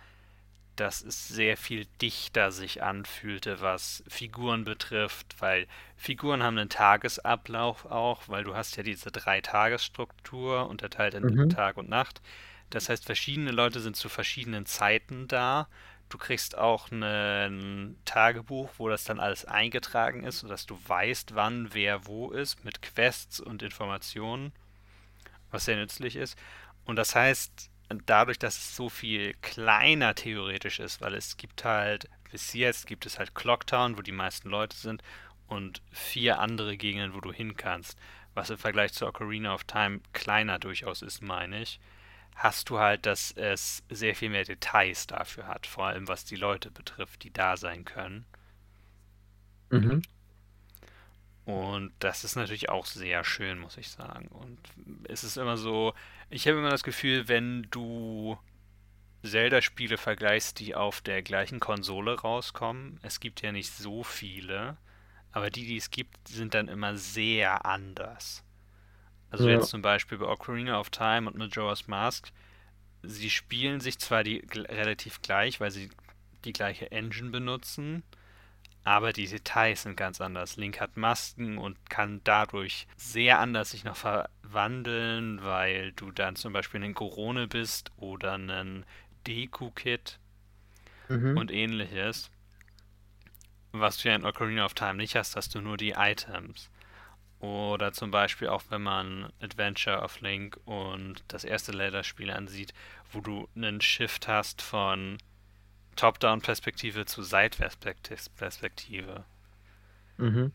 [0.76, 7.84] dass es sehr viel dichter sich anfühlte, was Figuren betrifft, weil Figuren haben einen Tagesablauf
[7.86, 11.48] auch, weil du hast ja diese Drei-Tages-Struktur unterteilt in Mhm.
[11.48, 12.22] Tag und Nacht.
[12.70, 15.68] Das heißt, verschiedene Leute sind zu verschiedenen Zeiten da.
[16.12, 21.72] Du kriegst auch ein Tagebuch, wo das dann alles eingetragen ist, sodass du weißt, wann
[21.72, 24.52] wer wo ist, mit Quests und Informationen,
[25.50, 26.36] was sehr nützlich ist.
[26.84, 27.70] Und das heißt,
[28.04, 33.06] dadurch, dass es so viel kleiner theoretisch ist, weil es gibt halt, bis jetzt gibt
[33.06, 35.02] es halt Clocktown, wo die meisten Leute sind,
[35.46, 37.98] und vier andere Gegenden, wo du hin kannst,
[38.34, 41.80] was im Vergleich zu Ocarina of Time kleiner durchaus ist, meine ich,
[42.34, 46.36] hast du halt, dass es sehr viel mehr Details dafür hat, vor allem was die
[46.36, 48.24] Leute betrifft, die da sein können.
[49.70, 50.02] Mhm.
[51.44, 54.28] Und das ist natürlich auch sehr schön, muss ich sagen.
[54.28, 54.58] Und
[55.04, 55.92] es ist immer so,
[56.30, 58.38] ich habe immer das Gefühl, wenn du
[59.24, 64.76] Zelda-Spiele vergleichst, die auf der gleichen Konsole rauskommen, es gibt ja nicht so viele,
[65.32, 68.44] aber die, die es gibt, sind dann immer sehr anders.
[69.32, 69.56] Also Ja.
[69.56, 72.30] jetzt zum Beispiel bei Ocarina of Time und Majora's Mask,
[73.02, 75.90] sie spielen sich zwar die relativ gleich, weil sie
[76.44, 78.02] die gleiche Engine benutzen,
[78.84, 80.56] aber die Details sind ganz anders.
[80.56, 86.52] Link hat Masken und kann dadurch sehr anders sich noch verwandeln, weil du dann zum
[86.52, 88.84] Beispiel ein Gorone bist oder ein
[89.26, 90.18] Deku-Kit
[91.08, 91.36] Mhm.
[91.38, 92.30] und ähnliches.
[93.72, 96.68] Was du ja in Ocarina of Time nicht hast, hast du nur die Items.
[97.42, 102.72] Oder zum Beispiel auch, wenn man Adventure of Link und das erste Zelda-Spiel ansieht,
[103.10, 105.18] wo du einen Shift hast von
[105.96, 109.24] Top-Down-Perspektive zu Seitwärtsperspektive.
[110.18, 110.52] Mhm.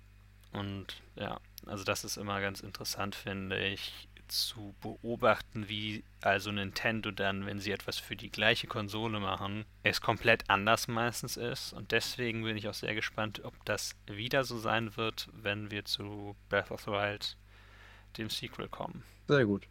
[0.54, 7.12] Und ja, also das ist immer ganz interessant, finde ich, zu beobachten, wie also Nintendo
[7.12, 11.74] dann, wenn sie etwas für die gleiche Konsole machen, es komplett anders meistens ist.
[11.74, 15.86] Und deswegen bin ich auch sehr gespannt, ob das wieder so sein wird, wenn wir
[15.86, 17.38] zu Breath of the Wild,
[18.18, 19.04] dem Sequel, kommen.
[19.28, 19.68] Sehr gut.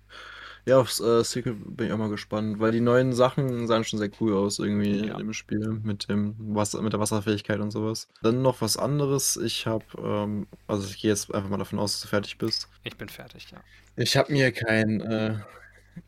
[0.67, 4.01] Ja, aufs äh, Sequel bin ich auch mal gespannt, weil die neuen Sachen sahen schon
[4.01, 5.17] sehr cool aus irgendwie Ja.
[5.19, 8.09] im Spiel mit dem Wasser, mit der Wasserfähigkeit und sowas.
[8.23, 9.37] Dann noch was anderes.
[9.37, 12.69] Ich habe, ähm, also ich gehe jetzt einfach mal davon aus, dass du fertig bist.
[12.83, 13.59] Ich bin fertig, ja.
[13.95, 15.37] Ich habe mir kein, äh,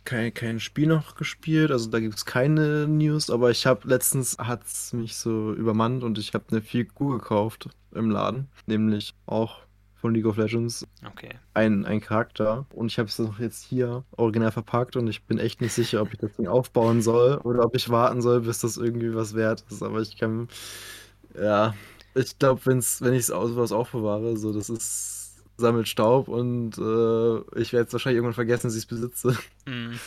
[0.04, 4.36] kein, kein Spiel noch gespielt, also da gibt es keine News, aber ich habe letztens
[4.38, 9.60] hat es mich so übermannt und ich habe eine Figur gekauft im Laden, nämlich auch
[10.00, 11.30] von League of Legends Okay.
[11.54, 15.38] ein, ein Charakter und ich habe es noch jetzt hier original verpackt und ich bin
[15.38, 18.60] echt nicht sicher, ob ich das Ding aufbauen soll oder ob ich warten soll, bis
[18.60, 19.82] das irgendwie was wert ist.
[19.82, 20.48] Aber ich kann,
[21.38, 21.74] ja,
[22.14, 25.18] ich glaube, wenn ich es aus was aufbewahre, so das ist
[25.58, 29.36] sammelt Staub und äh, ich werde es wahrscheinlich irgendwann vergessen, dass ich es besitze.
[29.66, 29.98] Mhm.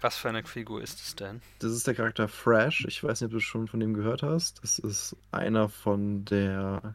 [0.00, 1.42] Was für eine Figur ist es denn?
[1.58, 2.84] Das ist der Charakter Fresh.
[2.88, 4.62] Ich weiß nicht, ob du schon von dem gehört hast.
[4.62, 6.94] Das ist einer von der.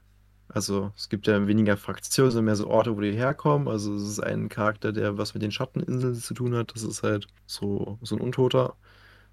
[0.53, 3.67] Also, es gibt ja weniger Fraktionen, sondern mehr so Orte, wo die herkommen.
[3.67, 6.73] Also, es ist ein Charakter, der was mit den Schatteninseln zu tun hat.
[6.75, 8.75] Das ist halt so, so ein Untoter.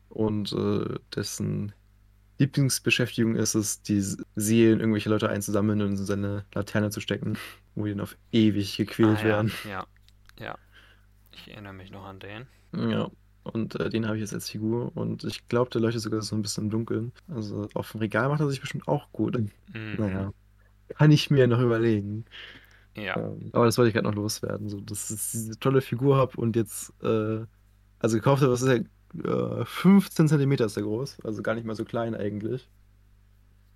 [0.08, 1.72] Und äh, dessen
[2.38, 4.00] Lieblingsbeschäftigung ist es, die
[4.34, 7.36] Seelen irgendwelcher Leute einzusammeln und in seine Laterne zu stecken,
[7.74, 9.52] wo die dann auf ewig gequält Ah, ja, werden.
[9.68, 9.86] ja,
[10.38, 10.58] ja.
[11.32, 12.46] Ich erinnere mich noch an den.
[12.74, 13.10] Ja,
[13.42, 16.34] und äh, den habe ich jetzt als Figur und ich glaube, der leuchtet sogar so
[16.34, 17.12] ein bisschen im Dunkeln.
[17.28, 19.38] Also auf dem Regal macht er sich bestimmt auch gut.
[19.38, 19.50] Mhm.
[19.98, 20.32] Naja,
[20.96, 22.24] kann ich mir noch überlegen.
[22.96, 23.16] Ja.
[23.16, 26.36] Ähm, aber das wollte ich gerade noch loswerden, so dass ich diese tolle Figur habe
[26.38, 27.44] und jetzt, äh,
[28.00, 28.84] also gekauft habe, das ist
[29.22, 32.70] ja äh, 15 Zentimeter ist der groß, also gar nicht mal so klein eigentlich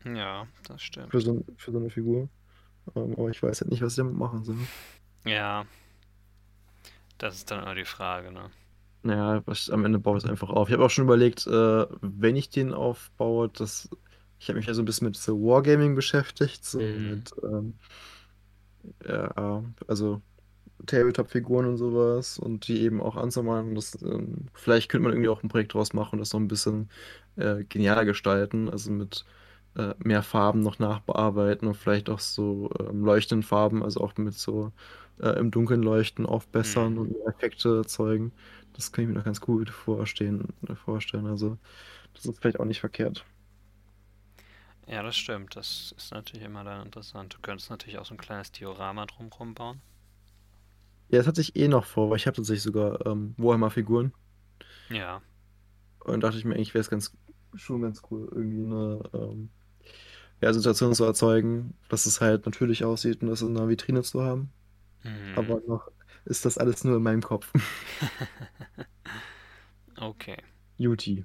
[0.04, 1.12] Ja, das stimmt.
[1.12, 2.28] für so, für so eine Figur.
[2.96, 4.68] Ähm, aber ich weiß halt nicht, was ich damit machen soll.
[5.24, 5.66] Ja.
[7.18, 8.50] Das ist dann immer die Frage, ne?
[9.02, 10.68] Naja, was, am Ende baue ich es einfach auf.
[10.68, 13.90] Ich habe auch schon überlegt, äh, wenn ich den aufbaue, dass
[14.38, 16.94] ich habe mich ja so ein bisschen mit so Wargaming beschäftigt, so Mhm.
[16.98, 17.78] mit ähm,
[19.06, 20.22] ja, also
[20.86, 23.74] Tabletop-Figuren und sowas und die eben auch anzumalen.
[23.74, 26.48] Das, ähm, vielleicht könnte man irgendwie auch ein Projekt draus machen und das noch ein
[26.48, 26.90] bisschen
[27.36, 29.24] äh, genialer gestalten, also mit
[29.76, 34.34] äh, mehr Farben noch nachbearbeiten und vielleicht auch so ähm, leuchtenden Farben, also auch mit
[34.34, 34.72] so
[35.20, 36.98] äh, im Dunkeln leuchten, aufbessern Mhm.
[36.98, 38.32] und Effekte erzeugen.
[38.74, 40.48] Das kann ich mir noch ganz gut vorstehen,
[40.84, 41.26] vorstellen.
[41.26, 41.58] Also,
[42.14, 43.26] das ist vielleicht auch nicht verkehrt.
[44.86, 45.56] Ja, das stimmt.
[45.56, 47.34] Das ist natürlich immer dann interessant.
[47.34, 49.80] Du könntest natürlich auch so ein kleines Diorama drumherum bauen.
[51.08, 54.12] Ja, das hatte ich eh noch vor, weil ich habe tatsächlich sogar ähm, Warhammer-Figuren.
[54.90, 55.22] Ja.
[56.00, 57.16] Und dachte ich mir, eigentlich wäre es ganz,
[57.54, 59.50] schon ganz cool, irgendwie eine ähm,
[60.40, 64.22] ja, Situation zu erzeugen, dass es halt natürlich aussieht und das in einer Vitrine zu
[64.22, 64.52] haben.
[65.02, 65.32] Mhm.
[65.36, 65.90] Aber noch
[66.24, 67.52] ist das alles nur in meinem Kopf.
[69.96, 70.36] Okay.
[70.76, 71.24] Juti.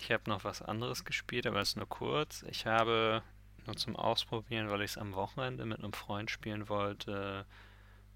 [0.00, 2.42] Ich habe noch was anderes gespielt, aber es ist nur kurz.
[2.48, 3.22] Ich habe
[3.66, 7.46] nur zum Ausprobieren, weil ich es am Wochenende mit einem Freund spielen wollte,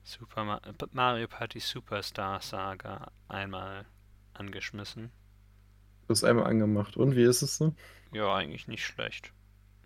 [0.05, 0.61] Super Ma
[0.93, 3.87] Mario Party Superstar Saga einmal
[4.35, 5.13] angeschmissen.
[6.07, 6.97] Du hast einmal angemacht.
[6.97, 7.75] Und wie ist es so?
[8.13, 9.35] Ja, eigentlich nicht schlecht.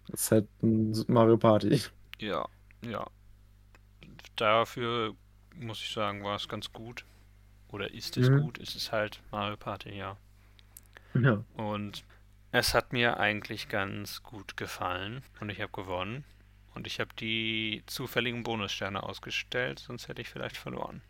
[0.09, 1.81] Das ist halt ein Mario Party.
[2.19, 2.49] Ja,
[2.83, 3.07] ja.
[4.37, 5.15] Dafür
[5.55, 7.05] muss ich sagen, war es ganz gut.
[7.69, 8.37] Oder ist es Mhm.
[8.37, 8.59] gut?
[8.59, 10.17] Es ist halt Mario Party, ja.
[11.15, 11.45] Ja.
[11.55, 12.05] Und
[12.53, 16.25] es hat mir eigentlich ganz gut gefallen und ich habe gewonnen.
[16.75, 21.03] Und ich habe die zufälligen Bonussterne ausgestellt, sonst hätte ich vielleicht verloren.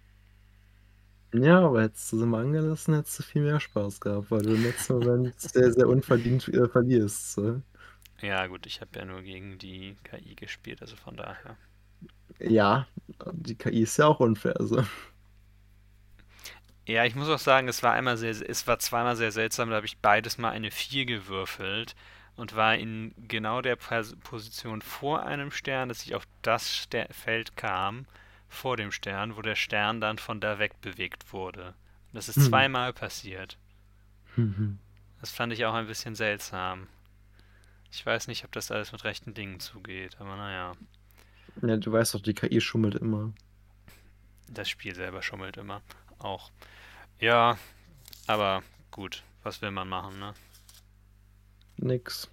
[1.34, 4.54] Ja, aber hättest du sie mal angelassen, hättest du viel mehr Spaß gehabt, weil du
[4.54, 7.32] im letzten Moment sehr, sehr unverdient äh, verlierst.
[7.32, 7.60] So.
[8.22, 11.56] Ja, gut, ich habe ja nur gegen die KI gespielt, also von daher.
[12.40, 12.86] Ja,
[13.32, 14.58] die KI ist ja auch unfair.
[14.58, 14.82] Also.
[16.88, 19.76] Ja, ich muss auch sagen, es war einmal sehr, es war zweimal sehr seltsam, da
[19.76, 21.94] habe ich beides mal eine 4 gewürfelt
[22.34, 27.06] und war in genau der Pos- Position vor einem Stern, dass ich auf das Ster
[27.12, 28.06] Feld kam,
[28.48, 31.74] vor dem Stern, wo der Stern dann von da weg bewegt wurde.
[32.12, 32.42] Das ist Hm.
[32.42, 33.56] zweimal passiert.
[34.36, 34.78] Mhm.
[35.20, 36.88] Das fand ich auch ein bisschen seltsam.
[37.92, 40.74] Ich weiß nicht, ob das alles mit rechten Dingen zugeht, aber naja,
[41.62, 43.32] Ja, du weißt doch, die KI schummelt immer.
[44.48, 45.82] das Spiel selber schummelt immer.
[46.18, 46.50] Auch.
[47.20, 47.58] Ja,
[48.26, 50.34] aber gut, was will man machen, ne?
[51.82, 52.28] Nix.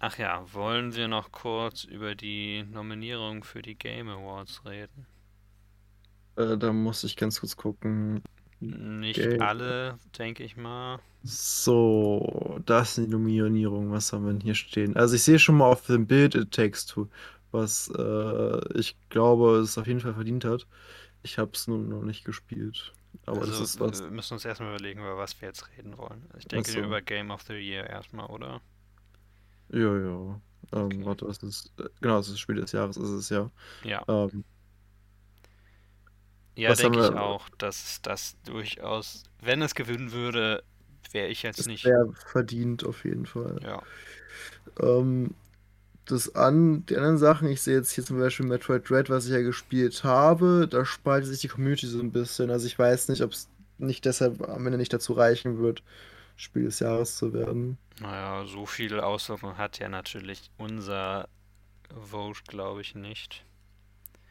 [0.00, 5.06] Ach ja, wollen wir noch kurz über die Nominierung für die Game Awards reden?
[6.36, 8.22] Äh, da muss ich ganz kurz gucken.
[8.60, 9.40] Nicht Okay.
[9.40, 11.00] alle, denke ich mal.
[11.22, 13.90] So, das sind die Nominierungen.
[13.90, 14.96] Was haben wir denn hier stehen?
[14.96, 17.08] Also ich sehe schon mal auf dem Bild It Takes Two,
[17.50, 20.66] was äh, ich glaube, es auf jeden Fall verdient hat.
[21.22, 22.92] Ich habe es nur noch nicht gespielt.
[23.26, 24.02] Aber das Also, ist was.
[24.02, 26.28] wir müssen uns erstmal überlegen, über was wir jetzt reden wollen.
[26.38, 26.78] Ich denke so.
[26.80, 28.60] über Game of the Year erstmal, oder?
[29.70, 30.40] Ja, ja.
[30.72, 31.04] Ähm, Okay.
[31.04, 31.72] warte, was ist.
[31.78, 33.50] äh, Genau, das ist das Spiel des Jahres, ist es ja.
[33.82, 34.02] Ja.
[34.08, 34.44] Ähm,
[36.56, 40.64] Ja, denke ich auch, dass das durchaus, wenn es gewinnen würde,
[41.12, 41.84] wäre ich jetzt nicht.
[41.84, 43.60] wäre verdient auf jeden Fall.
[43.62, 43.82] Ja.
[44.80, 45.34] Ähm,
[46.10, 49.32] das an, die anderen Sachen, ich sehe jetzt hier zum Beispiel Metroid Dread, was ich
[49.32, 52.50] ja gespielt habe, da spaltet sich die Community so ein bisschen.
[52.50, 55.82] Also ich weiß nicht, ob es nicht deshalb am Ende nicht dazu reichen wird,
[56.36, 57.78] Spiel des Jahres zu werden.
[58.00, 61.28] Naja, so viel Auswirkungen hat ja natürlich unser
[61.94, 63.44] Vote, glaube ich, nicht.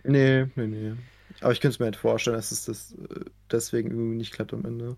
[0.04, 0.94] Nee, nee, nee.
[1.42, 4.54] Aber ich könnte es mir halt vorstellen, dass es das äh, deswegen irgendwie nicht klappt
[4.54, 4.98] am Ende.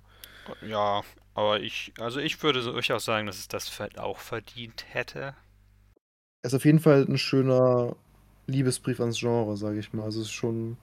[0.62, 1.02] Ja,
[1.34, 5.36] aber ich, also ich würde so durchaus sagen, dass es das auch verdient hätte.
[6.42, 7.96] Es ist auf jeden Fall ein schöner
[8.48, 10.04] Liebesbrief ans Genre, sage ich mal.
[10.04, 10.78] Also es ist schon,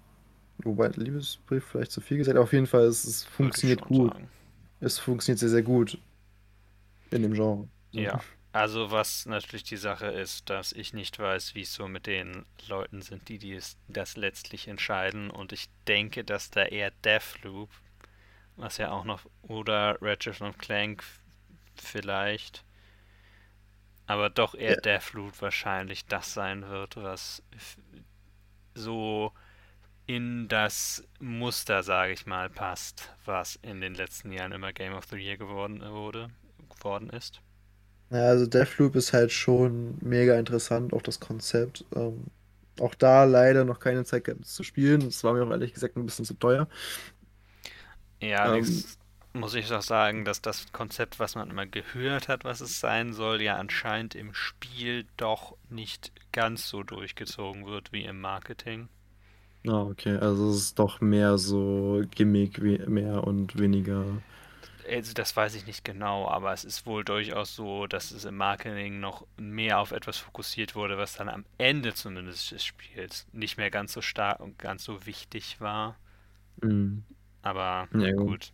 [0.59, 4.13] wobei Liebesbrief vielleicht zu viel gesagt, aber auf jeden Fall es, es funktioniert gut.
[4.13, 4.29] sagen.
[4.81, 5.99] Es funktioniert sehr, sehr gut
[7.11, 7.69] in dem Genre.
[7.93, 8.21] Ja,
[8.53, 12.45] also was natürlich die Sache ist, dass ich nicht weiß, wie es so mit den
[12.69, 15.31] Leuten sind, die dies, das letztlich entscheiden.
[15.31, 17.71] Und ich denke, dass da eher Deathloop,
[18.57, 21.03] was ja auch noch, oder Ratchet und Clank
[21.77, 22.65] vielleicht,
[24.07, 27.43] aber doch eher Ja, Deathloop wahrscheinlich das sein wird, was
[28.75, 29.33] so
[30.07, 35.07] in das Muster, sage ich mal, passt, was in den letzten Jahren immer Game of
[35.07, 36.31] the Year geworden wurde,
[36.71, 37.43] geworden ist.
[38.11, 41.85] Ja, also Deathloop ist halt schon mega interessant, auch das Konzept.
[41.95, 42.27] Ähm,
[42.79, 45.01] auch da leider noch keine Zeit gehabt, zu spielen.
[45.01, 46.69] Das war mir auch ehrlich gesagt ein bisschen zu teuer.
[48.21, 48.85] Ja, Ähm,
[49.39, 53.13] muss ich auch sagen, dass das Konzept, was man immer gehört hat, was es sein
[53.13, 58.89] soll, ja anscheinend im Spiel doch nicht ganz so durchgezogen wird wie im Marketing.
[59.69, 64.23] ah, okay, also es ist doch mehr so Gimmick mehr und weniger.
[64.89, 68.37] Also das weiß ich nicht genau, aber es ist wohl durchaus so, dass es im
[68.37, 73.57] Marketing noch mehr auf etwas fokussiert wurde, was dann am Ende zumindest des Spiels nicht
[73.59, 75.99] mehr ganz so stark und ganz so wichtig war.
[76.63, 77.03] Mm,
[77.43, 78.53] Aber ja, gut.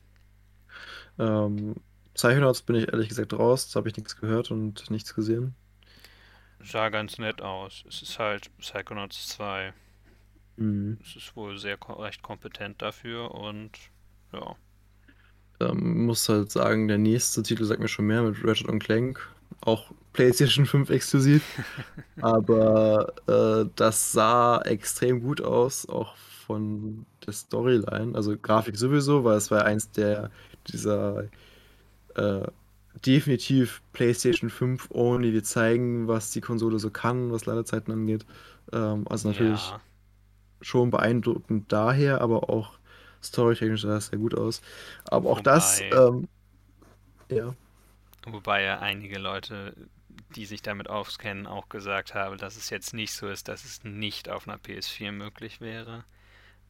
[1.18, 1.76] Ähm,
[2.14, 5.54] Psychonauts bin ich ehrlich gesagt raus, da habe ich nichts gehört und nichts gesehen.
[6.64, 7.84] Sah ganz nett aus.
[7.88, 9.72] Es ist halt Psychonauts 2.
[10.56, 10.92] Mm.
[11.02, 13.72] Es ist wohl sehr recht kompetent dafür und
[14.32, 14.56] ja.
[15.60, 19.28] Ähm, muss halt sagen, der nächste Titel sagt mir schon mehr mit Ratchet und Clank.
[19.60, 21.42] Auch PlayStation 5 exklusiv.
[22.20, 28.14] Aber äh, das sah extrem gut aus, auch von der Storyline.
[28.14, 30.30] Also Grafik sowieso, weil es war eins der
[30.68, 31.24] dieser
[32.16, 32.42] äh,
[33.06, 38.26] definitiv PlayStation 5 Only, die zeigen, was die Konsole so kann, was Ladezeiten angeht.
[38.72, 39.80] Ähm, also natürlich Ja,
[40.62, 42.78] schon beeindruckend daher, aber auch
[43.22, 44.62] storytechnisch sah es sehr gut aus.
[45.06, 46.28] Aber auch das, wobei, ähm,
[47.28, 47.54] ja.
[48.26, 49.76] wobei ja einige Leute,
[50.34, 53.84] die sich damit auskennen, auch gesagt haben, dass es jetzt nicht so ist, dass es
[53.84, 56.04] nicht auf einer PS4 möglich wäre,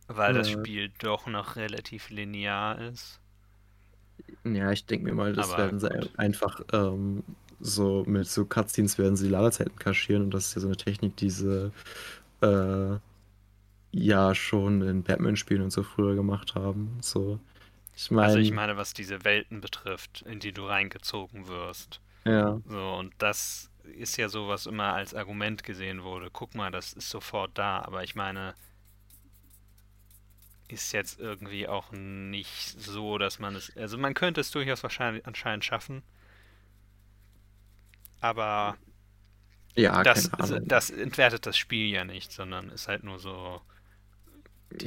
[0.09, 3.22] weil das Äh, Spiel doch noch relativ linear ist.
[4.45, 6.11] Ja, ich denke mir mal, das Aber werden sie gut.
[6.17, 7.23] einfach ähm,
[7.61, 11.17] so mit so Cutscenes werden sie Ladezeiten kaschieren und das ist ja so eine Technik,
[11.17, 11.73] die sie
[12.43, 12.99] äh,
[13.93, 16.99] ja schon in Batman-Spielen und so früher gemacht haben.
[17.03, 17.41] So,
[17.97, 22.01] ich Also ich meine, meine, was diese Welten betrifft, in die du reingezogen wirst.
[22.25, 26.31] ja, So, und das ist ja so, was immer als Argument gesehen wurde.
[26.33, 27.81] Guck mal, das ist sofort da.
[27.83, 28.55] Aber ich meine,
[30.73, 33.77] ist jetzt irgendwie auch nicht so, dass man es.
[33.77, 36.03] Also man könnte es durchaus wahrscheinlich anscheinend schaffen,
[38.21, 38.77] aber
[39.77, 40.69] ja, das, Ahnung.
[40.69, 43.63] das entwertet das Spiel ja nicht, sondern ist halt nur so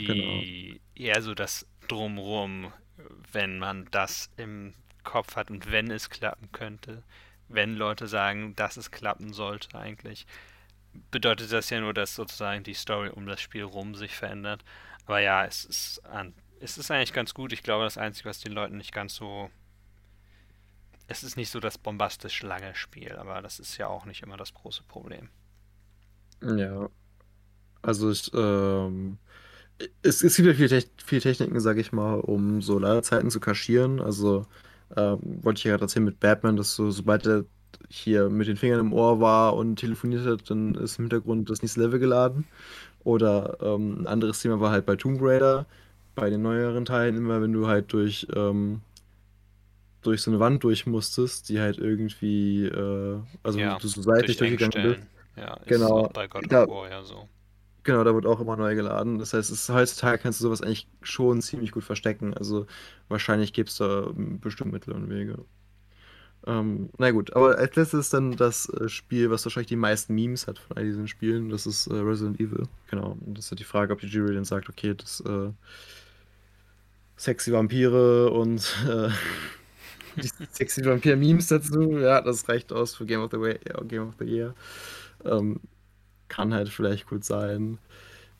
[0.05, 0.45] Genau.
[0.47, 2.73] die eher so das Drumrum,
[3.31, 7.03] wenn man das im Kopf hat und wenn es klappen könnte,
[7.47, 10.25] wenn Leute sagen, dass es klappen sollte eigentlich,
[11.11, 14.63] bedeutet das ja nur, dass sozusagen die Story um das Spiel rum sich verändert.
[15.05, 16.01] Aber ja, es ist
[16.59, 17.53] es ist eigentlich ganz gut.
[17.53, 19.49] Ich glaube, das Einzige, was den Leuten nicht ganz so,
[21.07, 24.37] es ist nicht so das bombastisch lange Spiel, aber das ist ja auch nicht immer
[24.37, 25.29] das große Problem.
[26.41, 26.89] Ja,
[27.81, 29.17] also ich, ähm,
[30.03, 34.01] es, es gibt ja viele, viele Techniken, sage ich mal, um so Ladezeiten zu kaschieren.
[34.01, 34.47] Also
[34.95, 37.45] ähm, wollte ich ja gerade erzählen mit Batman, dass so, sobald er
[37.89, 41.61] hier mit den Fingern im Ohr war und telefoniert hat, dann ist im Hintergrund das
[41.61, 42.45] nächste Level geladen.
[43.05, 45.67] Oder ähm, ein anderes Thema war halt bei Tomb Raider,
[46.15, 48.81] bei den neueren Teilen immer, wenn du halt durch, ähm,
[50.01, 54.37] durch so eine Wand durch musstest, die halt irgendwie, äh, also Ja, du so seitlich
[54.37, 55.01] durch durchgegangen bist.
[55.35, 57.27] Ja, Genau, bei God of da, War ja so.
[57.83, 59.19] Genau, da wird auch immer neu geladen.
[59.19, 62.33] Das heißt, es heutzutage kannst du sowas eigentlich schon ziemlich gut verstecken.
[62.33, 62.65] Also
[63.09, 65.45] wahrscheinlich gibt es da ähm, bestimmt Mittel und Wege.
[66.47, 70.47] Ähm, na gut, aber als letztes dann das äh, Spiel, was wahrscheinlich die meisten Memes
[70.47, 71.49] hat von all diesen Spielen.
[71.49, 72.67] Das ist äh, Resident Evil.
[72.89, 73.17] Genau.
[73.25, 75.49] Und das ist halt die Frage, ob die Jury dann sagt, okay, das äh,
[77.17, 79.09] sexy Vampire und äh,
[80.21, 81.97] die sexy Vampir-Memes dazu.
[81.97, 84.53] Ja, das reicht aus für Game of the, Way, Game of the Year.
[85.23, 85.59] Ähm,
[86.27, 87.79] kann halt vielleicht gut sein.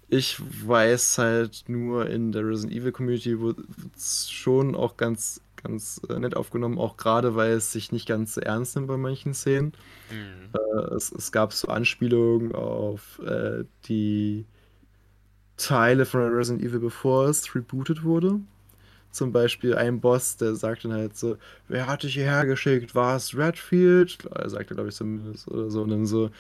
[0.07, 3.63] Ich weiß halt nur in der Resident Evil Community wurde
[3.95, 8.35] es schon auch ganz, ganz äh, nett aufgenommen, auch gerade weil es sich nicht ganz
[8.35, 9.73] so ernst nimmt bei manchen Szenen.
[10.11, 10.49] Mhm.
[10.53, 14.45] Äh, es, es gab so Anspielungen auf äh, die
[15.57, 18.39] Teile von Resident Evil, bevor es rebootet wurde.
[19.11, 21.37] Zum Beispiel ein Boss, der sagt dann halt so,
[21.69, 22.95] wer hat dich hierher geschickt?
[22.95, 24.25] War es Redfield?
[24.25, 25.83] Er sagte, glaube ich, zumindest oder so.
[25.83, 26.31] Und dann so,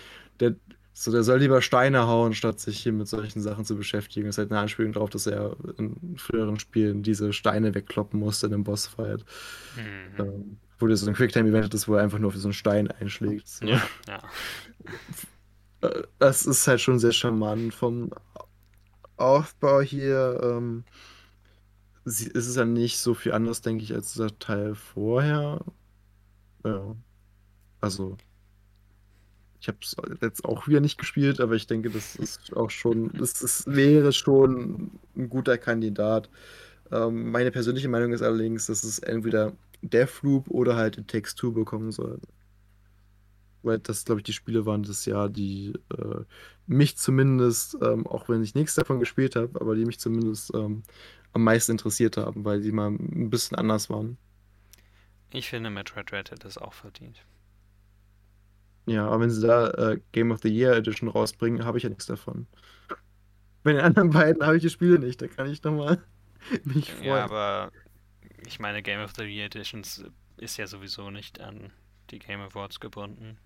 [0.41, 0.55] der,
[0.97, 4.27] so, der soll lieber Steine hauen, statt sich hier mit solchen Sachen zu beschäftigen.
[4.27, 8.47] Das ist halt eine Anspielung darauf, dass er in früheren Spielen diese Steine wegkloppen musste
[8.47, 9.25] in einem Bossfight.
[9.75, 10.25] Mhm.
[10.25, 12.89] Ähm, wo das so ein Quicktime-Event ist, wo er einfach nur auf so einen Stein
[12.89, 13.45] einschlägt.
[13.45, 13.65] So.
[13.65, 14.23] Ja, ja.
[15.81, 17.73] Äh, Das ist halt schon sehr charmant.
[17.73, 18.11] Vom
[19.17, 20.85] Aufbau hier ähm,
[22.05, 25.59] ist es ja nicht so viel anders, denke ich, als der Teil vorher.
[26.63, 26.95] Ja.
[27.81, 28.17] Also,
[29.65, 33.11] ich habe es jetzt auch wieder nicht gespielt, aber ich denke, das ist auch schon,
[33.13, 36.29] das ist, wäre schon ein guter Kandidat.
[36.91, 41.51] Ähm, meine persönliche Meinung ist allerdings, dass es entweder Deathloop oder halt It Takes Two
[41.51, 42.19] bekommen soll.
[43.63, 46.23] Weil das, glaube ich, die Spiele waren das Jahr, die äh,
[46.67, 50.83] mich zumindest, ähm, auch wenn ich nichts davon gespielt habe, aber die mich zumindest ähm,
[51.33, 54.17] am meisten interessiert haben, weil die mal ein bisschen anders waren.
[55.31, 57.25] Ich finde, Metroid Dread hätte es auch verdient.
[58.87, 61.89] Ja, aber wenn sie da äh, Game of the Year Edition rausbringen, habe ich ja
[61.89, 62.47] nichts davon.
[63.63, 66.01] Bei den anderen beiden habe ich die Spiele nicht, da kann ich nochmal
[66.63, 67.23] mich Ja, freuen.
[67.23, 67.71] aber
[68.45, 70.03] ich meine, Game of the Year Editions
[70.37, 71.71] ist ja sowieso nicht an
[72.11, 73.39] die Game Awards gebunden.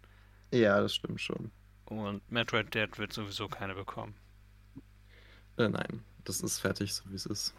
[0.51, 1.51] Ja, das stimmt schon.
[1.83, 4.15] Und Metroid Dread wird sowieso keine bekommen.
[5.57, 7.53] Äh, nein, das ist fertig, so wie es ist.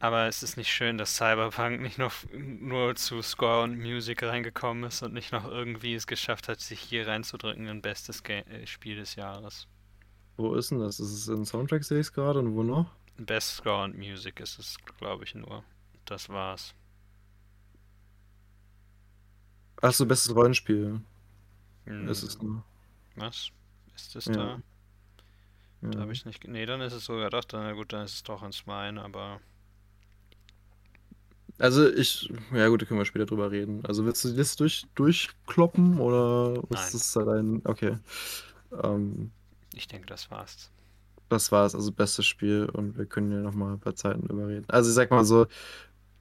[0.00, 4.82] Aber es ist nicht schön, dass Cyberpunk nicht noch nur zu Score und Music reingekommen
[4.84, 8.66] ist und nicht noch irgendwie es geschafft hat, sich hier reinzudrücken in bestes Ga äh,
[8.66, 9.68] Spiel des Jahres.
[10.38, 11.00] Wo ist denn das?
[11.00, 12.90] Ist es in Soundtrack, sehe ich es gerade, und wo noch?
[13.18, 15.62] Best Score und Music ist es, glaube ich, nur.
[16.06, 16.74] Das war's.
[19.82, 21.00] Achso, bestes Rollenspiel
[21.86, 22.64] Hm, ist es nur.
[23.16, 23.50] was?
[23.94, 24.62] Ist es Ja, da?
[25.90, 26.00] Da ja.
[26.00, 26.46] habe ich nicht.
[26.48, 27.44] Nee, dann ist es sogar doch.
[27.44, 29.40] Dann, na gut, dann ist es doch ins Mine, aber.
[31.58, 33.84] Also ich, ja gut, da können wir später drüber reden.
[33.84, 37.62] Also willst du das durch, durchkloppen oder ist das allein?
[37.64, 37.98] Okay.
[38.72, 39.32] Ähm,
[39.74, 40.70] Ich denke, das war's.
[41.28, 44.64] das war's, also bestes Spiel und wir können ja nochmal ein paar Zeiten drüber reden.
[44.68, 45.46] Also ich sag mal so,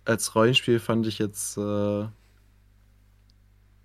[0.05, 2.07] als Rollenspiel fand ich jetzt äh,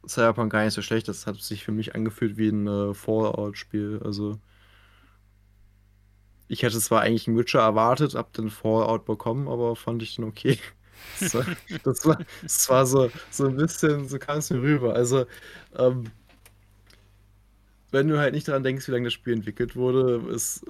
[0.07, 1.09] Cyberpunk gar nicht so schlecht.
[1.09, 4.01] Das hat sich für mich angefühlt wie ein äh, Fallout-Spiel.
[4.05, 4.39] Also
[6.49, 10.27] ich hätte zwar eigentlich ein Witcher erwartet, hab den Fallout bekommen, aber fand ich dann
[10.27, 10.59] okay.
[11.21, 11.47] Das war,
[11.85, 14.95] das war, das war so, so ein bisschen, so kam es mir rüber.
[14.95, 15.27] Also,
[15.77, 16.13] ähm,
[17.91, 20.65] wenn du halt nicht daran denkst, wie lange das Spiel entwickelt wurde, ist,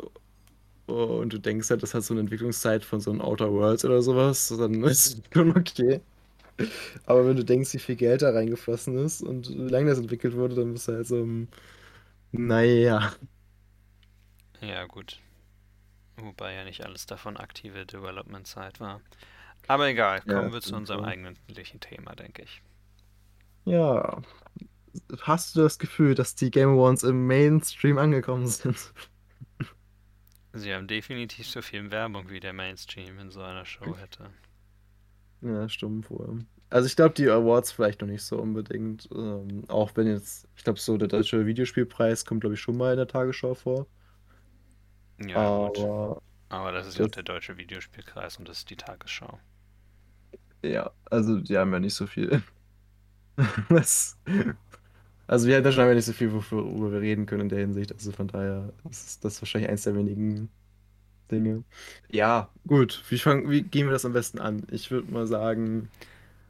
[0.86, 4.02] und du denkst halt, das hat so eine Entwicklungszeit von so einem Outer Worlds oder
[4.02, 6.00] sowas, dann ist es schon okay.
[7.06, 10.34] Aber wenn du denkst, wie viel Geld da reingeflossen ist und wie lange das entwickelt
[10.36, 11.26] wurde, dann bist du halt so,
[12.32, 13.12] naja.
[14.60, 15.20] Ja, gut.
[16.16, 19.02] Wobei ja nicht alles davon aktive Development-Zeit war.
[19.66, 22.62] Aber egal, Ja, kommen wir zu unserem eigentlichen Thema, denke ich.
[23.64, 24.22] Ja.
[25.22, 28.92] Hast du das Gefühl, dass die Game Awards im Mainstream angekommen sind?
[30.54, 34.32] Sie haben definitiv so viel Werbung, wie der Mainstream in so einer Show hätte.
[35.40, 36.46] Ja, stimmt wohl.
[36.70, 39.08] Also ich glaube, die Awards vielleicht noch nicht so unbedingt.
[39.12, 42.92] Ähm, auch wenn jetzt, ich glaube, so der deutsche Videospielpreis kommt, glaube ich, schon mal
[42.92, 43.88] in der Tagesschau vor.
[45.18, 45.88] Ja, gut.
[45.88, 49.40] Aber Aber das ist ja der deutsche Videospielkreis und das ist die Tagesschau.
[50.62, 52.42] Ja, also die haben ja nicht so viel.
[53.70, 54.18] Das,
[55.26, 57.92] also wir hätten schon nicht so viel, worüber wir reden können in der Hinsicht.
[57.92, 60.50] Also von daher ist das wahrscheinlich eins der wenigen
[61.30, 61.64] Dinge.
[62.10, 63.02] Ja, gut.
[63.08, 64.66] Wie, fang, wie gehen wir das am besten an?
[64.70, 65.90] Ich würde mal sagen,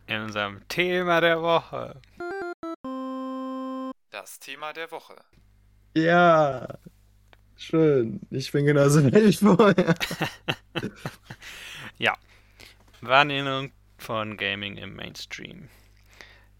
[0.06, 2.00] In unserem Thema der Woche.
[4.10, 5.16] Das Thema der Woche.
[5.96, 6.66] ja,
[7.56, 8.20] schön.
[8.30, 9.94] Ich bin genauso wie vorher.
[11.98, 12.16] Ja,
[13.00, 13.72] Wahrnehmung
[14.02, 15.68] von Gaming im Mainstream.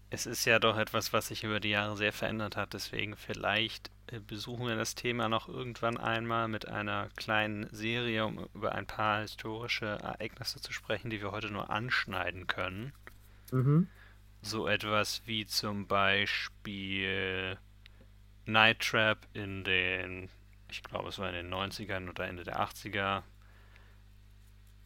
[0.09, 3.91] Es ist ja doch etwas, was sich über die Jahre sehr verändert hat, deswegen vielleicht
[4.07, 8.85] äh, besuchen wir das Thema noch irgendwann einmal mit einer kleinen Serie, um über ein
[8.85, 12.93] paar historische Ereignisse zu sprechen, die wir heute nur anschneiden können.
[13.51, 13.87] Mhm.
[14.41, 17.57] So etwas wie zum Beispiel
[18.45, 20.29] Night Trap in den,
[20.69, 23.23] ich glaube es war in den 90ern oder Ende der 80er,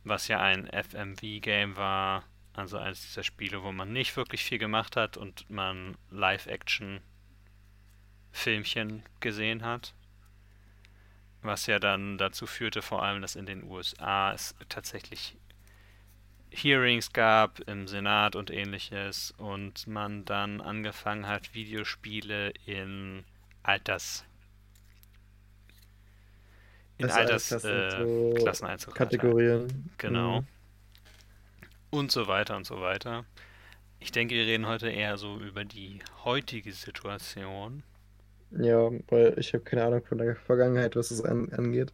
[0.03, 2.23] was ja ein FMV-Game war,
[2.57, 9.63] also eines dieser Spiele, wo man nicht wirklich viel gemacht hat und man Live-Action-Filmchen gesehen
[9.63, 9.93] hat.
[11.43, 15.37] Was ja dann dazu führte, vor allem, dass in den USA es tatsächlich
[16.49, 23.23] Hearings gab im Senat und ähnliches und man dann angefangen hat, Videospiele in
[23.61, 24.25] Alters
[26.97, 29.09] in Altersklassen äh, Klassen einzuteilen.
[29.09, 29.91] Kategorien.
[29.97, 30.41] Genau.
[30.41, 30.47] Mhm.
[31.89, 33.25] Und so weiter und so weiter.
[33.99, 37.83] Ich denke, wir reden heute eher so über die heutige Situation.
[38.51, 41.91] Ja, weil ich habe keine Ahnung von der Vergangenheit, was es an, angeht.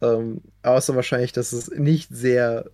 [0.00, 2.70] Ähm, außer wahrscheinlich, dass es nicht sehr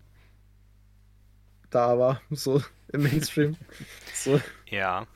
[1.71, 3.57] da war, so im Mainstream.
[4.15, 4.41] so.
[4.69, 5.07] Ja,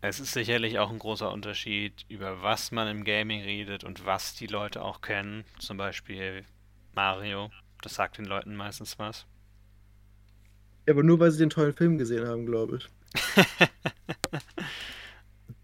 [0.00, 4.34] es ist sicherlich auch ein großer Unterschied, über was man im Gaming redet und was
[4.34, 5.44] die Leute auch kennen.
[5.58, 6.44] Zum Beispiel
[6.94, 7.50] Mario.
[7.82, 9.26] Das sagt den Leuten meistens was.
[10.88, 12.88] Ja, aber nur weil sie den tollen Film gesehen haben, glaube ich.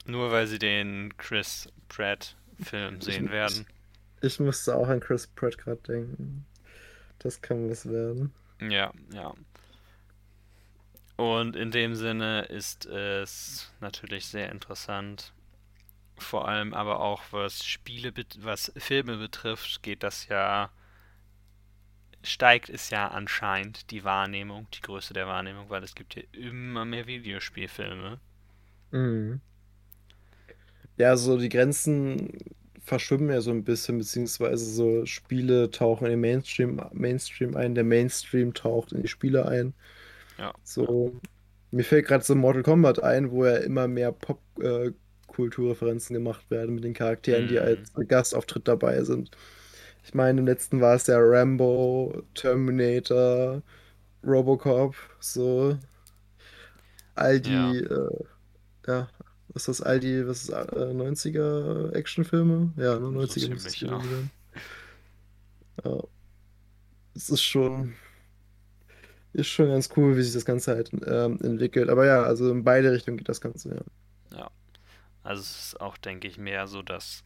[0.05, 3.67] nur weil sie den Chris Pratt Film sehen ich, werden.
[4.21, 6.45] Ich, ich musste auch an Chris Pratt gerade denken.
[7.21, 8.35] Das kann was werden.
[8.61, 9.33] Ja, ja.
[11.17, 15.33] Und in dem Sinne ist es natürlich sehr interessant.
[16.19, 20.71] Vor allem aber auch was Spiele, was Filme betrifft, geht das ja,
[22.25, 26.85] steigt es ja anscheinend die Wahrnehmung, die Größe der Wahrnehmung, weil es gibt ja immer
[26.85, 28.21] mehr Videospielfilme.
[28.93, 29.41] Mhm.
[30.97, 32.39] Ja, so die Grenzen
[32.85, 37.85] verschwimmen ja so ein bisschen, beziehungsweise so Spiele tauchen in den Mainstream, Mainstream ein, der
[37.85, 39.75] Mainstream taucht in die Spiele ein.
[40.39, 40.55] Ja.
[40.65, 41.21] So,
[41.71, 46.85] mir fällt gerade so Mortal Kombat ein, wo ja immer mehr Pop-Kulturreferenzen gemacht werden mit
[46.85, 48.09] den Charakteren, die als Mhm.
[48.09, 49.31] Gastauftritt dabei sind.
[50.05, 53.63] Ich meine, im letzten war es ja Rambo, Terminator,
[54.25, 55.79] Robocop, so
[57.15, 58.25] all Ja, die, äh,
[58.87, 59.09] ja,
[59.49, 62.73] was ist das, all die, was ist, äh, 90er Actionfilme?
[62.77, 64.03] Ja, nur so 90er muss es ziemlich, ja.
[65.85, 66.03] Ja,
[67.15, 67.95] es ist schon.
[69.33, 71.89] Ist schon ganz cool, wie sich das Ganze halt ähm, entwickelt.
[71.91, 73.75] Aber ja, also in beide Richtungen geht das Ganze,
[74.33, 74.39] ja.
[74.39, 74.51] Ja.
[75.23, 77.25] Also es ist auch, denke ich, mehr so, dass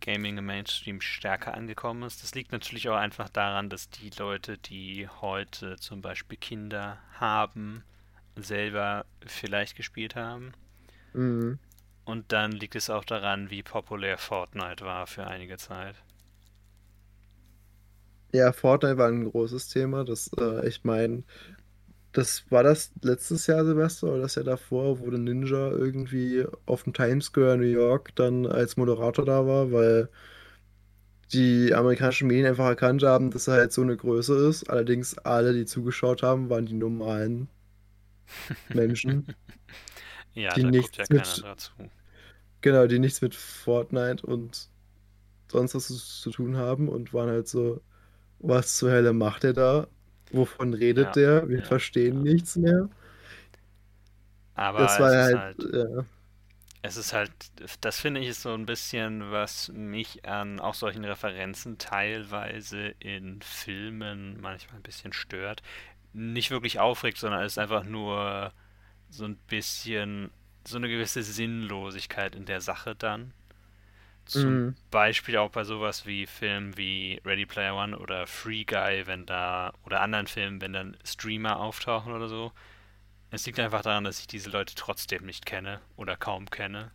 [0.00, 2.22] Gaming im Mainstream stärker angekommen ist.
[2.22, 7.82] Das liegt natürlich auch einfach daran, dass die Leute, die heute zum Beispiel Kinder haben,
[8.36, 10.52] selber vielleicht gespielt haben.
[11.12, 11.58] Mhm.
[12.04, 15.96] Und dann liegt es auch daran, wie populär Fortnite war für einige Zeit.
[18.32, 20.04] Ja, Fortnite war ein großes Thema.
[20.04, 21.24] Das, äh, ich meine,
[22.16, 26.84] das war das letztes Jahr Silvester oder das Jahr davor, wo der Ninja irgendwie auf
[26.84, 30.08] dem Times Square New York dann als Moderator da war, weil
[31.32, 34.68] die amerikanischen Medien einfach erkannt haben, dass er halt so eine Größe ist.
[34.70, 37.48] Allerdings alle, die zugeschaut haben, waren die normalen
[38.72, 39.28] Menschen,
[40.34, 41.72] Ja, die da ja nichts keiner mit, dazu.
[42.60, 44.70] genau, die nichts mit Fortnite und
[45.50, 47.82] sonst was zu zu tun haben und waren halt so,
[48.40, 49.88] was zur Hölle macht er da?
[50.30, 51.48] Wovon redet Ja, der?
[51.48, 52.22] Wir ja, verstehen ja.
[52.22, 52.88] nichts mehr.
[54.74, 55.68] Das Aber war es ist halt, halt,
[56.82, 57.32] es ist halt,
[57.80, 63.40] das finde ich ist so ein bisschen, was mich an auch solchen Referenzen teilweise in
[63.42, 65.62] Filmen manchmal ein bisschen stört.
[66.12, 68.52] Nicht wirklich aufregt, sondern es ist einfach nur
[69.10, 70.30] so ein bisschen,
[70.66, 73.32] so eine gewisse Sinnlosigkeit in der Sache dann.
[74.26, 74.74] Zum Mhm.
[74.90, 79.72] Beispiel auch bei sowas wie Filmen wie Ready Player One oder Free Guy, wenn da,
[79.84, 82.52] oder anderen Filmen, wenn dann Streamer auftauchen oder so.
[83.30, 86.92] Es liegt einfach daran, dass ich diese Leute trotzdem nicht kenne oder kaum kenne,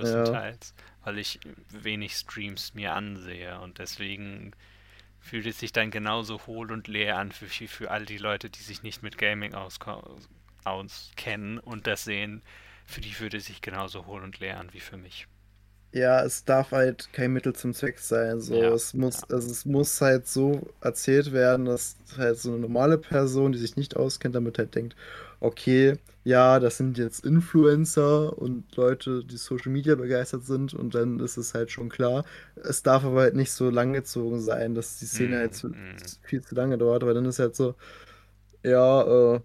[0.00, 0.38] Ja.
[0.38, 1.40] größtenteils, weil ich
[1.70, 4.52] wenig Streams mir ansehe und deswegen
[5.20, 8.62] fühlt es sich dann genauso hohl und leer an für, für, all die Leute, die
[8.62, 9.54] sich nicht mit Gaming
[10.64, 12.42] auskennen und das sehen,
[12.86, 15.26] für die fühlt es sich genauso hohl und leer an wie für mich.
[15.92, 18.40] Ja, es darf halt kein Mittel zum Zweck sein.
[18.40, 19.28] So, Ja, es muss, ja.
[19.30, 23.76] also es muss halt so erzählt werden, dass halt so eine normale Person, die sich
[23.76, 24.96] nicht auskennt, damit halt denkt,
[25.40, 31.20] okay, ja, das sind jetzt Influencer und Leute, die Social Media begeistert sind und dann
[31.20, 32.24] ist es halt schon klar.
[32.56, 36.18] Es darf aber halt nicht so langgezogen sein, dass die Szene halt Mm, zu, mm.
[36.22, 37.76] viel zu lange dauert, weil dann ist halt so,
[38.64, 39.40] ja, äh,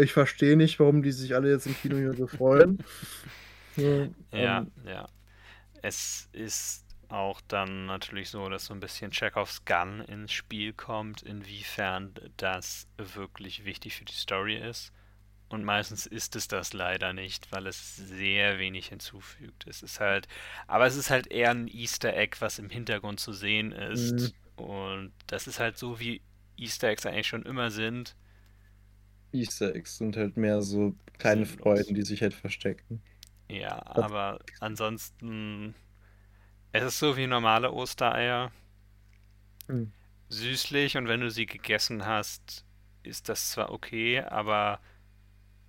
[0.00, 2.78] ich verstehe nicht, warum die sich alle jetzt im Kino hier so freuen.
[3.76, 5.08] Ja, Ja, ähm, ja.
[5.82, 11.22] Es ist auch dann natürlich so, dass so ein bisschen Chekhovs Gun ins Spiel kommt,
[11.22, 14.92] inwiefern das wirklich wichtig für die Story ist.
[15.48, 19.66] Und meistens ist es das leider nicht, weil es sehr wenig hinzufügt.
[19.68, 20.28] Es ist halt,
[20.66, 25.12] aber es ist halt eher ein Easter Egg, was im Hintergrund zu sehen ist, Und
[25.28, 26.22] das ist halt so, wie
[26.56, 28.16] Easter Eggs eigentlich schon immer sind.
[29.34, 31.44] Easter Eggs sind halt mehr so kleine.
[31.44, 33.02] Freuden, die sich halt verstecken.
[33.48, 35.74] Ja, Das, aber ansonsten,
[36.72, 38.52] es ist so wie normale Ostereier.
[39.68, 39.84] hm.
[40.28, 42.64] Süßlich und wenn du sie gegessen hast,
[43.02, 44.80] ist das zwar okay, aber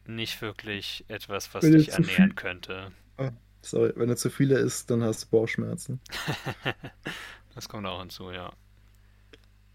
[0.06, 2.32] nicht wirklich etwas, was Wenn dich zu viel.
[2.32, 2.94] ernähren könnte.
[3.18, 3.32] Ah,
[3.64, 6.02] sorry, wenn du zu viele isst, dann hast du Bauchschmerzen.
[7.56, 8.52] Das kommt auch hinzu, ja.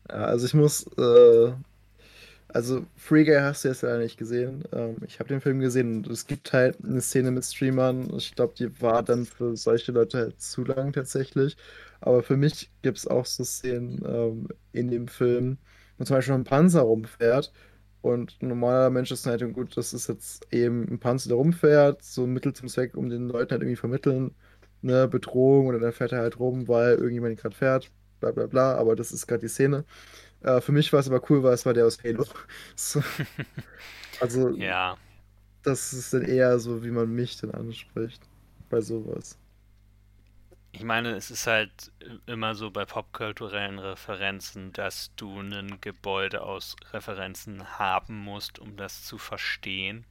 [0.09, 1.53] Ja, also ich muss, äh,
[2.55, 4.65] also Free Guy hast du jetzt leider nicht gesehen.
[4.73, 8.13] Ähm, ich habe den Film gesehen und es gibt halt eine Szene mit Streamern.
[8.17, 11.57] Ich glaube, die war dann für solche Leute halt zu lang tatsächlich.
[12.01, 15.59] Aber für mich gibt es auch so Szenen ähm, in dem Film,
[15.99, 17.53] wo zum Beispiel ein Panzer rumfährt.
[18.03, 22.03] Und ein normaler Mensch ist halt, gut, das ist jetzt eben ein Panzer, der rumfährt,
[22.03, 24.35] so ein Mittel zum Zweck, um den Leuten halt irgendwie vermitteln,
[24.83, 27.91] ne, Bedrohung oder dann fährt er halt rum, weil irgendjemand gerade fährt,
[28.21, 29.85] bla bla bla, aber das ist gerade die Szene.
[30.43, 32.25] Äh, für mich war es aber cool, weil es war der aus Halo.
[32.77, 33.03] So,
[34.21, 34.99] also, Ja,
[35.63, 38.29] das ist dann eher so, wie man mich dann anspricht
[38.69, 39.39] bei sowas.
[40.73, 41.93] ich meine, es ist halt
[42.27, 49.05] immer so bei popkulturellen Referenzen, dass du ein Gebäude aus Referenzen haben musst, um das
[49.05, 50.07] zu verstehen.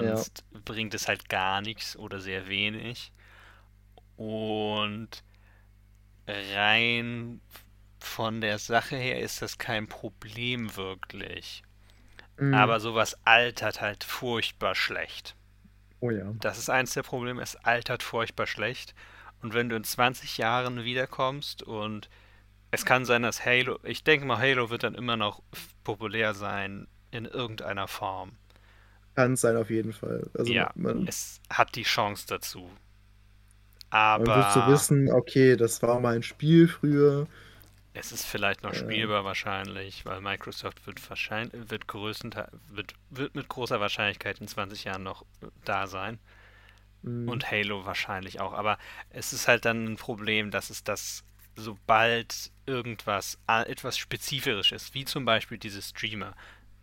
[0.00, 0.16] Ja.
[0.18, 3.12] Sonst bringt es halt gar nichts oder sehr wenig.
[4.16, 5.22] Und
[6.26, 7.40] rein
[8.00, 11.62] von der Sache her ist das kein Problem wirklich.
[12.38, 12.54] Mm.
[12.54, 15.34] Aber sowas altert halt furchtbar schlecht.
[16.00, 16.32] Oh ja.
[16.40, 18.94] Das ist eins der Probleme, es altert furchtbar schlecht.
[19.42, 22.08] Und wenn du in 20 Jahren wiederkommst und
[22.70, 25.42] es kann sein, dass Halo, ich denke mal, Halo wird dann immer noch
[25.84, 28.32] populär sein in irgendeiner Form.
[29.14, 30.28] Kann es sein auf jeden Fall.
[30.34, 30.72] Also Ja,
[31.06, 32.70] es hat die Chance dazu.
[33.90, 37.26] man wird so Aber wissen, okay, das war mal ein Spiel früher.
[37.98, 41.86] Es ist vielleicht noch Äh, spielbar wahrscheinlich, weil Microsoft wird wahrscheinlich, wird
[42.68, 45.24] wird, wird mit großer Wahrscheinlichkeit in 20 Jahren noch
[45.64, 46.18] da sein.
[47.02, 48.52] mm, Und Halo wahrscheinlich auch.
[48.54, 48.78] Aber
[49.10, 51.24] es ist halt dann ein Problem, dass es das,
[51.56, 56.34] sobald irgendwas etwas spezifisch ist, wie zum Beispiel diese Streamer,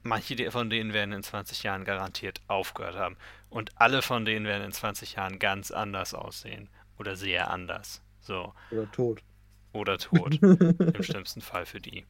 [0.03, 3.17] manche von denen werden in 20 Jahren garantiert aufgehört haben.
[3.49, 6.69] Und alle von denen werden in 20 Jahren ganz anders aussehen.
[6.97, 8.01] Oder sehr anders.
[8.21, 8.53] So.
[8.69, 9.23] oder tot.
[9.75, 10.41] Oder tot.
[10.41, 12.05] Im schlimmsten Fall für die.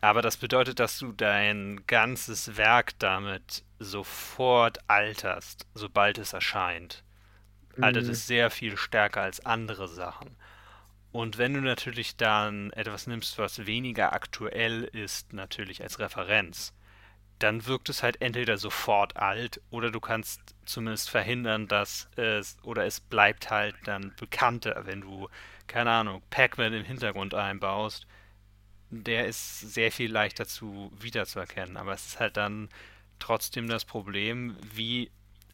[0.00, 7.04] Aber das bedeutet, dass du dein ganzes Werk damit sofort alterst, sobald es erscheint
[7.80, 10.36] altert Mm, es sehr viel stärker als andere Sachen.
[11.12, 16.72] Und wenn du natürlich dann etwas nimmst, was weniger aktuell ist, natürlich als Referenz,
[17.40, 22.84] dann wirkt es halt entweder sofort alt oder du kannst zumindest verhindern, dass es oder
[22.84, 25.28] es bleibt halt dann bekannter, wenn du,
[25.70, 28.06] keine Ahnung, Pac-Man im Hintergrund einbaust.
[28.90, 32.68] Der ist sehr viel leichter zu wiederzuerkennen, aber es ist halt dann
[33.20, 35.10] trotzdem das Problem, wie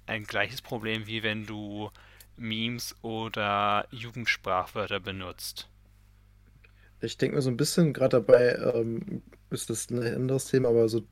[0.07, 1.91] ein gleiches Problem, wie wenn du
[2.37, 5.69] Memes oder Jugendsprachwörter benutzt.
[7.01, 10.89] Ich denke mir so ein bisschen, gerade dabei ähm, ist das ein anderes Thema, aber
[10.91, 11.07] so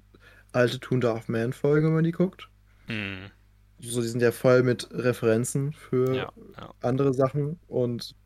[0.53, 2.51] alte Toon Dark Man Folgen, wenn man die guckt.
[2.89, 3.31] Hm,
[3.81, 8.17] So, die sind ja voll mit Referenzen für ja, ja, andere Sachen und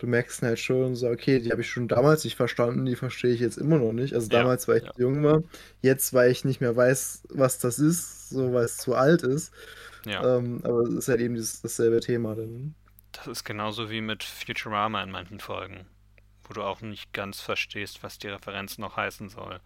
[0.00, 3.34] du merkst halt schon so, okay, die habe ich schon damals nicht verstanden, die verstehe
[3.34, 4.14] ich jetzt immer noch nicht.
[4.14, 5.42] Also ja, damals, weil ich ja, jung war,
[5.82, 9.52] jetzt, weil ich nicht mehr weiß, was das ist, so weil es zu alt ist.
[10.06, 10.38] ja.
[10.38, 12.74] Ähm, aber es ist halt eben dieses, dasselbe Thema dann.
[13.12, 15.86] Das ist genauso wie mit Futurama in manchen Folgen,
[16.44, 19.60] wo du auch nicht ganz verstehst, was die Referenz noch heißen soll.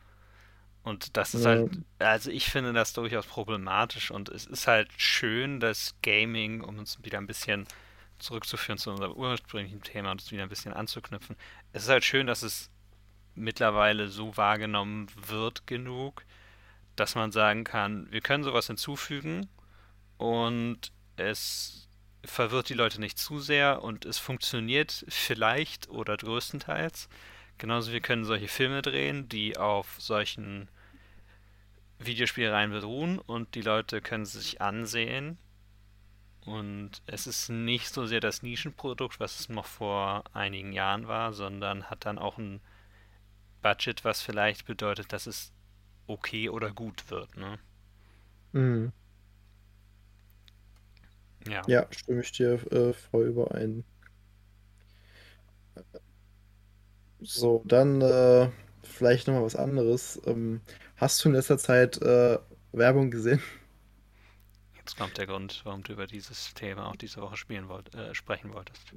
[0.82, 1.70] Und das ist halt,
[2.00, 6.78] Ja, also ich finde das durchaus problematisch und es ist halt schön, dass Gaming, um
[6.78, 7.66] uns wieder ein bisschen
[8.18, 11.36] zurückzuführen zu unserem ursprünglichen Thema und es wieder ein bisschen anzuknüpfen,
[11.72, 12.70] es ist halt schön, dass es
[13.34, 16.24] mittlerweile so wahrgenommen wird genug,
[16.96, 19.48] dass man sagen kann, wir können sowas hinzufügen
[20.16, 21.88] und es
[22.24, 27.08] verwirrt die Leute nicht zu sehr und es funktioniert vielleicht oder größtenteils.
[27.58, 30.68] Genauso wir können solche Filme drehen, die auf solchen
[31.98, 35.38] Videospielreihen beruhen und die Leute können sie sich ansehen.
[36.46, 41.32] Und es ist nicht so sehr das Nischenprodukt, was es noch vor einigen Jahren war,
[41.32, 42.60] sondern hat dann auch ein
[43.62, 45.52] Budget, was vielleicht bedeutet, dass es
[46.06, 47.58] okay oder gut wird, ne?
[48.52, 48.92] mhm.
[51.46, 51.62] Ja.
[51.66, 53.84] Ja, stimme ich dir äh, voll überein.
[57.20, 58.50] So, dann äh,
[58.82, 60.20] vielleicht noch mal was anderes.
[60.26, 60.60] Ähm,
[60.96, 62.38] hast du in letzter Zeit äh,
[62.72, 63.40] Werbung gesehen?
[64.84, 68.14] Jetzt kommt der Grund, warum du über dieses Thema auch diese Woche spielen wollt, äh,
[68.14, 68.94] sprechen wolltest.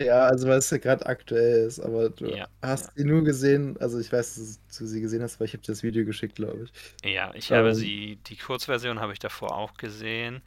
[0.00, 3.76] Ja, also weil es ja gerade aktuell ist, aber du Ja, hast sie nur gesehen,
[3.78, 6.34] also ich weiß, dass du sie gesehen hast, weil ich habe dir das Video geschickt,
[6.34, 6.72] glaube ich.
[7.04, 10.42] Ja, ich habe Ähm, sie, die Kurzversion habe ich davor auch gesehen,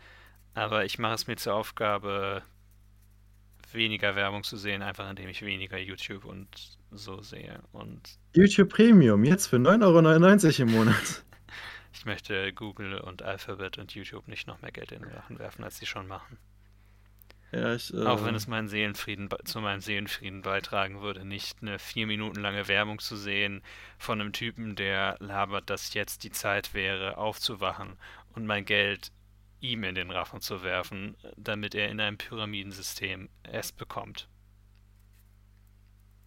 [0.55, 2.43] aber ich mache es mir zur Aufgabe,
[3.71, 7.61] weniger Werbung zu sehen, einfach indem ich weniger YouTube und so sehe.
[7.71, 11.23] Und YouTube Premium, jetzt für 9,99 Euro im Monat.
[11.97, 15.63] Ich möchte Google und Alphabet und YouTube nicht noch mehr Geld in die Sachen werfen,
[15.63, 16.37] als sie schon machen.
[17.51, 21.79] Ja, ich, Auch wenn äh, es meinen Seelenfrieden, zu meinem Seelenfrieden beitragen würde, nicht eine
[21.79, 23.63] vier Minuten lange Werbung zu sehen
[23.97, 27.97] von einem Typen, der labert, dass jetzt die Zeit wäre, aufzuwachen
[28.35, 29.11] und mein Geld
[29.59, 34.29] ihm in den Rachen zu werfen, damit er in einem Pyramidensystem es bekommt.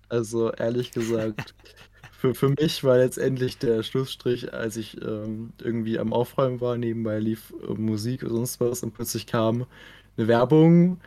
[0.08, 1.54] also ehrlich gesagt,
[2.20, 7.18] für, für mich war letztendlich der Schlussstrich, als ich ähm, irgendwie am Aufräumen war, nebenbei
[7.18, 9.66] lief äh, Musik oder sonst was und plötzlich kam
[10.16, 11.00] eine Werbung,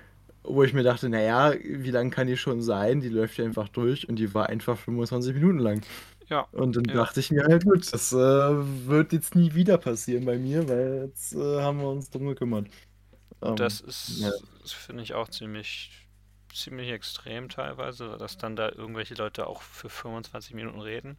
[0.43, 3.01] wo ich mir dachte, naja, wie lang kann die schon sein?
[3.01, 5.81] Die läuft ja einfach durch und die war einfach 25 Minuten lang.
[6.29, 9.77] Ja, Und dann ja, dachte ich mir halt, gut, das äh, wird jetzt nie wieder
[9.79, 12.67] passieren bei mir, weil jetzt äh, haben wir uns drum gekümmert.
[13.55, 13.85] das Ähm,
[14.17, 14.29] ja.
[14.29, 16.02] ist, das finde ich auch ziemlich,
[16.55, 21.17] ziemlich extrem teilweise, dass dann da irgendwelche Leute auch für 25 Minuten reden.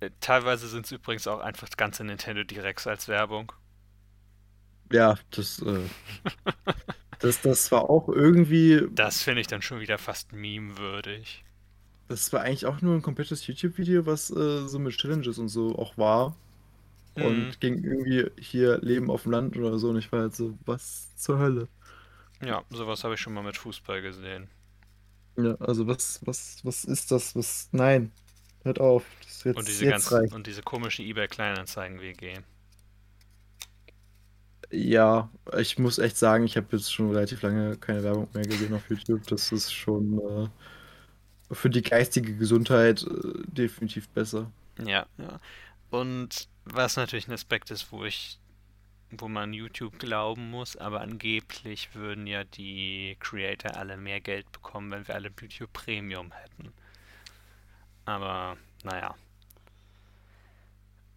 [0.00, 3.52] Äh, Teilweise sind es übrigens auch einfach ganze Nintendo Directs als Werbung.
[4.92, 5.90] Ja, das, äh,
[7.18, 11.42] das, das war auch irgendwie, Das finde ich dann schon wieder fast meme-würdig.
[12.08, 15.76] das war eigentlich auch nur ein komplettes YouTube-Video, was äh, so mit Challenges und so
[15.76, 16.36] auch war.
[17.16, 17.52] Mhm.
[17.54, 19.90] Und ging irgendwie hier Leben auf dem Land oder so.
[19.90, 21.68] Und ich war halt so, was zur Hölle?
[22.42, 24.50] Ja, sowas habe ich schon mal mit Fußball gesehen.
[25.38, 27.36] Ja, also was, was, was ist das?
[27.36, 27.68] Was?
[27.70, 28.10] Nein,
[28.64, 29.04] hört auf.
[29.22, 32.40] Das Und jetzt, diese jetzt ganzen, und diese komische eBay Kleinanzeigen-WG.
[34.70, 38.74] Ja, ich muss echt sagen, ich habe jetzt schon relativ lange keine Werbung mehr gesehen
[38.74, 39.26] auf YouTube.
[39.28, 44.50] Das ist schon äh, für die geistige Gesundheit äh, definitiv besser.
[44.84, 45.40] Ja, ja.
[45.90, 48.38] Und was natürlich ein Aspekt ist, wo ich,
[49.10, 54.90] wo man YouTube glauben muss, aber angeblich würden ja die Creator alle mehr Geld bekommen,
[54.90, 56.72] wenn wir alle YouTube Premium hätten.
[58.04, 59.14] Aber naja,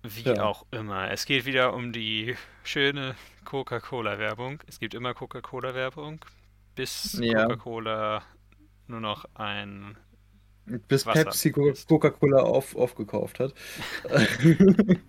[0.03, 1.11] wie Ja, auch immer.
[1.11, 3.15] Es geht wieder um die schöne
[3.45, 4.61] Coca-Cola-Werbung.
[4.67, 6.25] Es gibt immer Coca-Cola-Werbung,
[6.75, 7.43] bis ja.
[7.43, 8.23] Coca-Cola
[8.87, 9.97] nur noch ein
[10.87, 11.51] Bis Wasser Pepsi.
[11.51, 13.53] Coca-Cola auf, aufgekauft hat.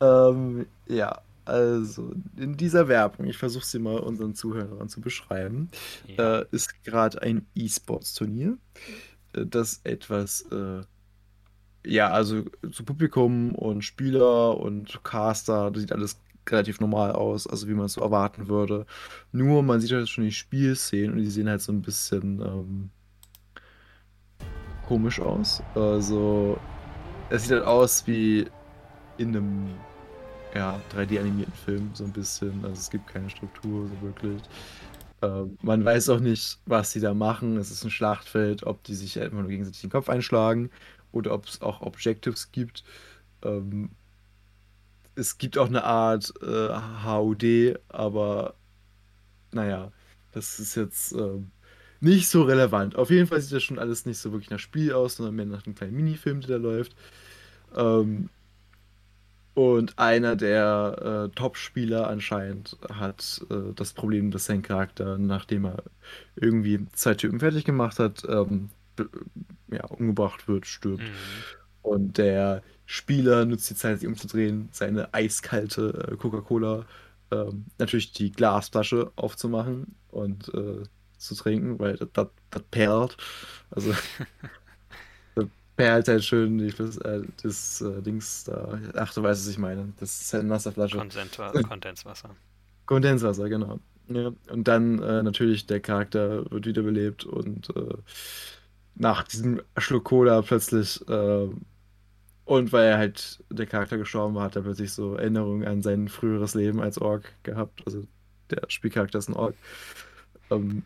[0.00, 5.70] Ähm, ja, also in dieser Werbung, ich versuche sie mal unseren Zuhörern zu beschreiben,
[6.06, 6.40] Ja.
[6.40, 8.56] äh, ist gerade ein E-Sports-Turnier,
[9.34, 10.82] äh, das etwas, äh,
[11.84, 17.68] ja, also zu Publikum und Spieler und Caster, das sieht alles relativ normal aus, also
[17.68, 18.86] wie man es so erwarten würde.
[19.32, 22.90] Nur man sieht halt schon die Spielszenen und die sehen halt so ein bisschen ähm,
[24.86, 25.62] komisch aus.
[25.74, 26.58] Also
[27.28, 28.46] es sieht halt aus wie
[29.18, 29.68] in einem
[30.54, 32.64] ja, 3D-animierten Film, so ein bisschen.
[32.64, 34.42] Also es gibt keine Struktur, so wirklich.
[35.22, 37.56] Ähm, man weiß auch nicht, was sie da machen.
[37.56, 40.70] Es ist ein Schlachtfeld, ob die sich einfach nur gegenseitig den Kopf einschlagen
[41.12, 42.84] oder ob es auch Objectives gibt.
[43.42, 43.90] Ähm,
[45.14, 46.70] es gibt auch eine Art äh,
[47.04, 48.54] HUD, aber
[49.52, 49.92] naja,
[50.32, 51.50] das ist jetzt ähm,
[52.00, 52.96] nicht so relevant.
[52.96, 55.46] Auf jeden Fall sieht das schon alles nicht so wirklich nach Spiel aus, sondern mehr
[55.46, 56.96] nach einem kleinen Minifilm, der da läuft.
[57.76, 58.30] Ähm,
[59.54, 65.82] Und einer der äh, Top-Spieler anscheinend hat äh, das Problem, dass sein Charakter, nachdem er
[66.36, 68.70] irgendwie zwei Typen fertig gemacht hat, ähm,
[69.68, 71.02] ja, umgebracht wird, stirbt.
[71.02, 71.08] Mhm.
[71.82, 76.86] Und der Spieler nutzt die Zeit, sich umzudrehen, seine eiskalte äh, Coca-Cola,
[77.30, 80.82] ähm, natürlich die Glasflasche aufzumachen und äh,
[81.16, 82.28] zu trinken, weil das
[82.70, 83.16] perlt.
[83.70, 83.94] Also
[85.80, 88.78] perlt halt schön die, das, äh, das äh, Dings da.
[88.94, 89.92] Ach, du weißt, was ich meine.
[90.00, 90.98] Das ist halt eine Wasserflasche.
[90.98, 92.30] Konsentwa- Kondenswasser.
[92.86, 93.78] Kondenswasser, genau.
[94.08, 94.32] Ja.
[94.50, 97.94] Und dann äh, natürlich der Charakter wird wiederbelebt und äh,
[98.96, 101.48] nach diesem Schluck Cola plötzlich äh,
[102.44, 106.08] und weil er halt der Charakter gestorben war, hat er plötzlich so Erinnerungen an sein
[106.08, 107.82] früheres Leben als Ork gehabt.
[107.86, 108.04] Also
[108.50, 109.54] der Spielcharakter ist ein Ork.
[110.50, 110.82] Ähm,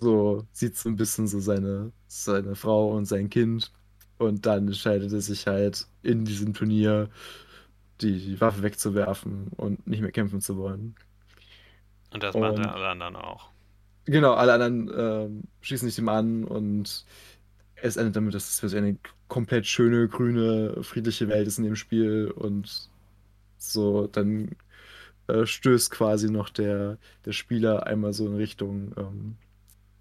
[0.00, 3.72] so sieht so ein bisschen so seine, seine Frau und sein Kind.
[4.18, 7.08] Und dann entscheidet er sich halt in diesem Turnier
[8.00, 10.94] die Waffe wegzuwerfen und nicht mehr kämpfen zu wollen.
[12.12, 13.50] Und das machen alle anderen auch.
[14.04, 17.04] genau, alle anderen ähm, schießen sich ihm an und
[17.76, 18.96] es endet damit, dass es für sie eine
[19.28, 22.30] komplett schöne, grüne, friedliche Welt ist in dem Spiel.
[22.34, 22.88] Und
[23.58, 24.56] so, dann
[25.28, 29.36] äh, stößt quasi noch der, der Spieler einmal so in Richtung ähm,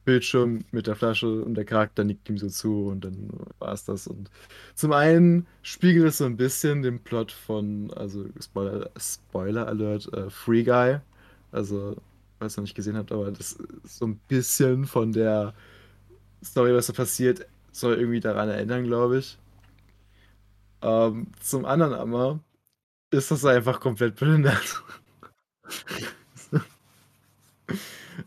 [0.08, 3.30] Bildschirm mit der Flasche und der Charakter nickt ihm so zu und dann
[3.60, 4.08] war es das.
[4.08, 4.32] Und
[4.74, 10.30] zum einen spiegelt es so ein bisschen den Plot von, also Spoiler, Spoiler Alert, äh,
[10.30, 11.00] Free Guy.
[11.52, 11.98] Also,
[12.40, 15.54] was ihr noch nicht gesehen habt, aber das ist so ein bisschen von der
[16.42, 19.38] Story, was da passiert, soll irgendwie daran erinnern, glaube ich.
[20.84, 22.40] Ähm, zum anderen aber
[23.12, 24.84] ist das einfach komplett behindert.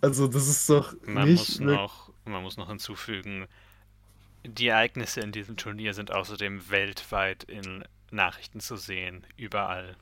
[0.00, 3.46] Also, das ist doch Man nicht muss noch, man muss noch hinzufügen,
[4.44, 9.96] die Ereignisse in diesem Turnier sind außerdem weltweit in Nachrichten zu sehen, überall.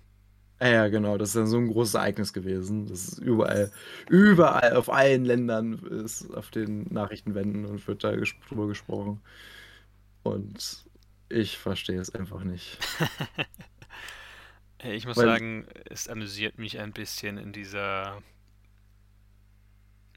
[0.60, 2.86] Ja, ja, genau, das ist ja so ein großes Ereignis gewesen.
[2.86, 3.70] Das ist überall,
[4.08, 9.20] überall, auf allen Ländern ist auf den Nachrichtenwänden und wird da ges drüber gesprochen.
[10.22, 10.84] Und
[11.28, 12.78] ich verstehe es einfach nicht.
[14.80, 18.22] Ich muss Weil, sagen, es amüsiert mich ein bisschen in dieser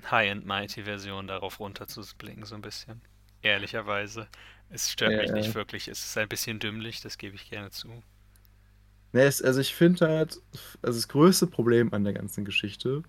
[0.10, 3.02] High and Mighty Version darauf runterzublicken, so ein bisschen.
[3.42, 4.28] Ehrlicherweise.
[4.70, 5.88] Es stört mich äh, nicht wirklich.
[5.88, 8.04] Es ist ein bisschen dümmlich, das gebe ich gerne zu.
[9.14, 10.40] ne, also ich finde halt,
[10.82, 13.04] also das größte Problem an der ganzen Geschichte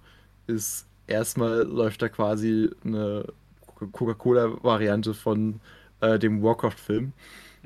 [0.47, 3.26] ist, erstmal läuft da quasi eine
[3.93, 5.61] Coca-Cola-Variante von
[6.01, 7.12] äh, dem Warcraft-Film.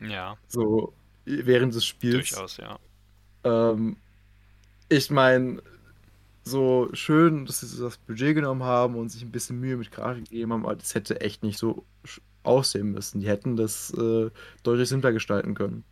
[0.00, 0.92] Ja, So
[1.24, 2.30] während des Spiels.
[2.30, 2.78] durchaus, ja.
[3.44, 3.96] Ähm,
[4.88, 5.62] ich meine,
[6.46, 9.90] so schön, dass sie so das Budget genommen haben und sich ein bisschen Mühe mit
[9.90, 11.86] Grafik gegeben haben, aber das hätte echt nicht so
[12.44, 13.20] aussehen müssen.
[13.20, 14.30] Die hätten das äh,
[14.62, 15.84] deutlich simpler gestalten können.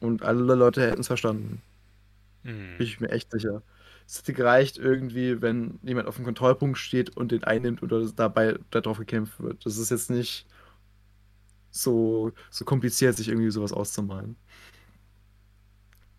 [0.00, 1.62] Und alle Leute hätten es verstanden.
[2.44, 2.78] Hm.
[2.78, 3.62] Bin ich mir echt sicher.
[4.06, 8.58] Es hätte gereicht, irgendwie, wenn jemand auf dem Kontrollpunkt steht und den einnimmt oder dabei
[8.70, 9.64] darauf gekämpft wird.
[9.64, 10.46] Das ist jetzt nicht
[11.70, 14.36] so, so kompliziert, sich irgendwie sowas auszumalen.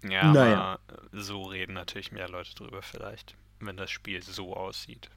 [0.03, 0.79] Ja, Naja.
[0.79, 0.79] aber
[1.11, 5.09] so reden natürlich mehr Leute drüber vielleicht, wenn das Spiel so aussieht.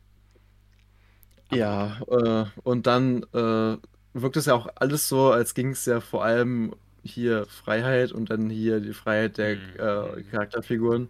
[1.49, 1.59] Aber.
[1.59, 3.77] Ja, äh, und dann äh,
[4.15, 8.31] wirkt es ja auch alles so, als ging es ja vor allem hier Freiheit und
[8.31, 10.23] dann hier die Freiheit der Hm, äh.
[10.31, 11.09] Charakterfiguren.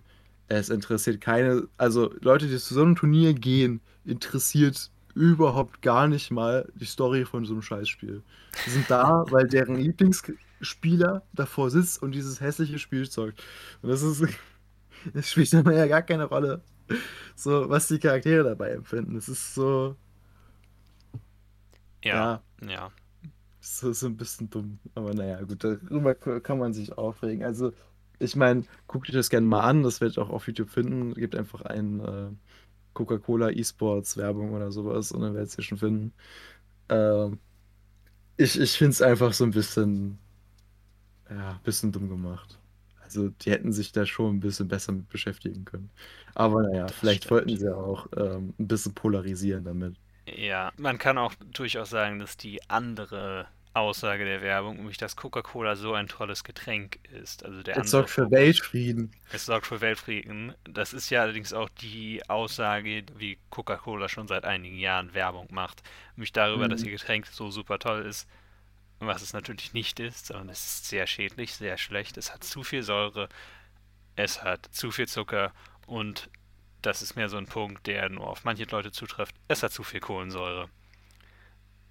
[0.49, 6.31] Es interessiert keine, also Leute, die zu so einem Turnier gehen, interessiert überhaupt gar nicht
[6.31, 8.23] mal die Story von so einem Scheißspiel.
[8.67, 13.43] Die sind da, weil deren Lieblingsspieler davor sitzt und dieses hässliche Spiel zockt.
[13.83, 14.23] Und das ist,
[15.15, 16.63] das spielt dann ja gar keine Rolle,
[17.37, 19.17] so was die Charaktere dabei empfinden.
[19.17, 19.97] Es ist so.
[22.03, 22.93] Ja, Ja, ja.
[23.61, 24.79] so, so ein bisschen dumm.
[24.95, 27.45] Aber naja, gut, darüber kann man sich aufregen.
[27.45, 27.73] Also,
[28.19, 29.83] ich meine, guckt euch das gerne mal an.
[29.83, 31.15] Das werdet ihr auch auf YouTube finden.
[31.15, 32.31] Gebt einfach ein äh,
[32.95, 36.15] Coca-Cola E-Sports Werbung oder sowas und dann werdet ihr schon finden.
[36.91, 37.41] Ähm,
[38.37, 40.19] ich ich finde es einfach so ein bisschen,
[41.31, 42.59] ja, bisschen dumm gemacht.
[43.09, 45.91] Also, die hätten sich da schon ein bisschen besser mit beschäftigen können.
[46.35, 47.57] Aber naja, Das vielleicht wollten stimmt.
[47.57, 49.97] sie ja auch ähm, ein bisschen polarisieren damit.
[50.27, 55.75] Ja, man kann auch durchaus sagen, dass die andere Aussage der Werbung, nämlich dass Coca-Cola
[55.77, 58.31] so ein tolles Getränk ist, also der Es sorgt für.
[58.31, 59.11] Weltfrieden.
[59.31, 60.55] Es sorgt für Weltfrieden.
[60.65, 65.83] Das ist ja allerdings auch die Aussage, wie Coca-Cola schon seit einigen Jahren Werbung macht.
[66.17, 66.85] Nämlich darüber, dass Mhm.
[66.85, 68.29] ihr Getränk so super toll ist,
[69.01, 72.17] was es natürlich nicht ist, sondern es ist sehr schädlich, sehr schlecht.
[72.17, 73.29] Es hat zu viel Säure,
[74.17, 75.53] es hat zu viel Zucker
[75.87, 76.29] und
[76.83, 79.35] das ist mehr so ein Punkt, der nur auf manche Leute zutrifft.
[79.49, 80.69] Es hat zu viel Kohlensäure.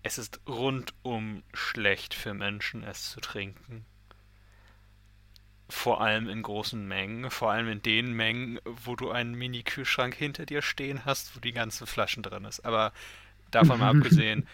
[0.03, 3.85] Es ist rundum schlecht für Menschen, es zu trinken.
[5.69, 10.45] Vor allem in großen Mengen, vor allem in den Mengen, wo du einen Mini-Kühlschrank hinter
[10.45, 12.61] dir stehen hast, wo die ganzen Flaschen drin ist.
[12.61, 12.93] Aber
[13.51, 14.47] davon mal abgesehen,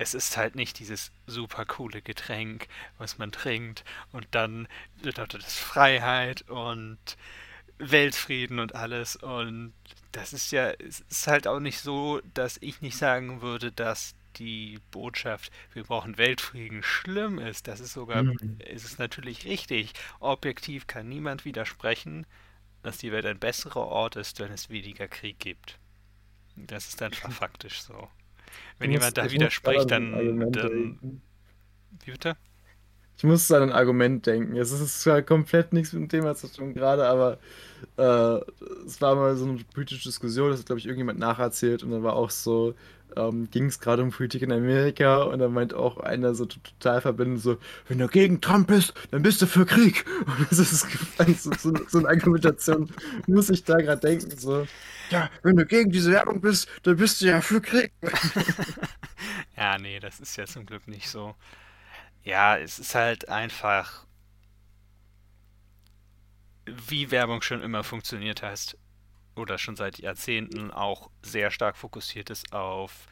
[0.00, 4.66] es ist halt nicht dieses super coole Getränk, was man trinkt und dann
[5.02, 6.98] bedeutet es Freiheit und
[7.78, 9.16] Weltfrieden und alles.
[9.16, 9.74] Und
[10.12, 14.14] das ist ja, es ist halt auch nicht so, dass ich nicht sagen würde, dass
[14.36, 17.68] die Botschaft, wir brauchen Weltfrieden, schlimm ist.
[17.68, 18.58] Das ist sogar, Mhm.
[18.58, 19.92] es ist natürlich richtig.
[20.20, 22.26] Objektiv kann niemand widersprechen,
[22.82, 25.78] dass die Welt ein besserer Ort ist, wenn es weniger Krieg gibt.
[26.56, 28.08] Das ist einfach faktisch so.
[28.78, 31.22] Wenn jemand da muss widerspricht, dann, dann, denken.
[32.04, 32.36] wie bitte?
[33.16, 34.56] Ich muss an ein Argument denken.
[34.56, 37.38] Es ist zwar komplett nichts mit dem Thema zu tun gerade, aber
[37.98, 38.40] äh,
[38.86, 42.02] es war mal so eine politische Diskussion, das hat, glaube ich, irgendjemand nacherzählt und dann
[42.02, 42.74] war auch so,
[43.16, 47.00] ähm, ging es gerade um Politik in Amerika und dann meint auch einer so total
[47.00, 47.58] verbindend so,
[47.88, 50.04] wenn du gegen Trump bist, dann bist du für Krieg.
[50.26, 50.86] Und das ist
[51.42, 52.90] so, so, so eine Argumentation,
[53.26, 54.66] muss ich da gerade denken, so,
[55.10, 57.92] ja, wenn du gegen diese Werbung bist, dann bist du ja für Krieg.
[59.56, 61.34] Ja, nee, das ist ja zum Glück nicht so.
[62.24, 64.06] Ja, es ist halt einfach,
[66.66, 68.76] wie Werbung schon immer funktioniert heißt,
[69.34, 73.06] oder schon seit Jahrzehnten auch sehr stark fokussiert ist auf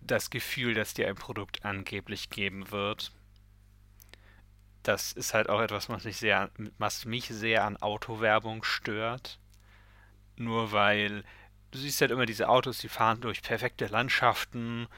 [0.00, 3.12] das Gefühl, dass dir ein Produkt angeblich geben wird.
[4.82, 9.38] Das ist halt auch etwas, was mich sehr, was mich sehr an Autowerbung stört.
[10.36, 11.22] Nur weil
[11.70, 14.88] du siehst halt immer diese Autos, die fahren durch perfekte Landschaften.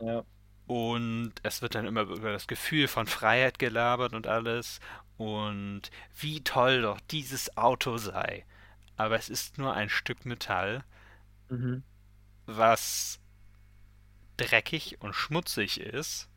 [0.00, 0.24] Ja.
[0.66, 4.80] Und es wird dann immer über das Gefühl von Freiheit gelabert und alles.
[5.16, 5.82] Und
[6.18, 8.44] wie toll doch dieses Auto sei.
[8.98, 10.84] Aber es ist nur ein Stück Metall,
[11.48, 11.82] Mhm.
[12.44, 13.18] was
[14.36, 16.28] dreckig und schmutzig ist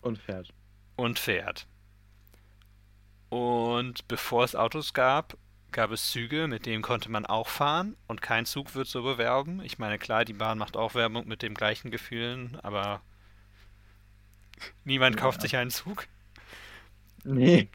[0.00, 0.52] Und fährt.
[0.96, 1.68] und fährt.
[3.28, 5.36] Und bevor es Autos gab,
[5.70, 9.60] gab es Züge, mit denen konnte man auch fahren und kein Zug wird so bewerben.
[9.62, 13.02] Ich meine, klar, die Bahn macht auch Werbung mit den gleichen Gefühlen, aber
[14.84, 15.42] niemand kauft Ja.
[15.42, 16.06] sich einen Zug.
[17.24, 17.68] Nee.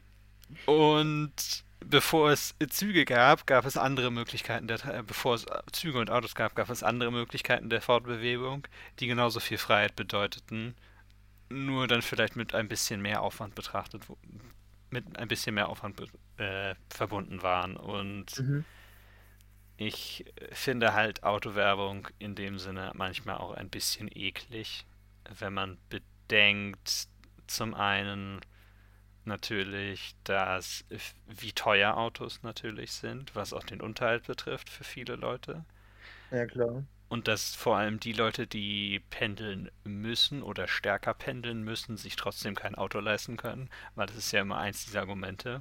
[0.66, 6.10] Und bevor es Züge gab, gab es andere Möglichkeiten der, äh, bevor es Züge und
[6.10, 8.66] Autos gab, gab es andere Möglichkeiten der Fortbewegung,
[9.00, 10.74] die genauso viel Freiheit bedeuteten,
[11.50, 14.04] nur dann vielleicht mit ein bisschen mehr Aufwand betrachtet,
[14.90, 16.00] mit ein bisschen mehr Aufwand
[16.38, 17.76] äh, verbunden waren.
[17.76, 18.64] Und Mhm.
[19.76, 24.86] ich finde halt Autowerbung in dem Sinne manchmal auch ein bisschen eklig,
[25.38, 27.08] wenn man bedenkt,
[27.46, 28.40] zum einen
[29.26, 30.84] natürlich, dass
[31.26, 35.64] wie teuer Autos natürlich sind, was auch den Unterhalt betrifft für viele Leute.
[36.30, 36.84] Ja, klar.
[37.08, 42.54] Und dass vor allem die Leute, die pendeln müssen oder stärker pendeln müssen, sich trotzdem
[42.54, 45.60] kein Auto leisten können, weil das ist ja immer eins dieser Argumente.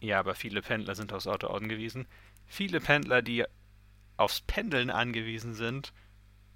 [0.00, 2.06] Ja, aber viele Pendler sind aufs Auto angewiesen.
[2.46, 3.44] Viele Pendler, die
[4.16, 5.92] aufs Pendeln angewiesen sind,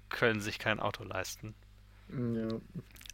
[0.09, 1.55] können sich kein Auto leisten.
[2.09, 2.47] Ja.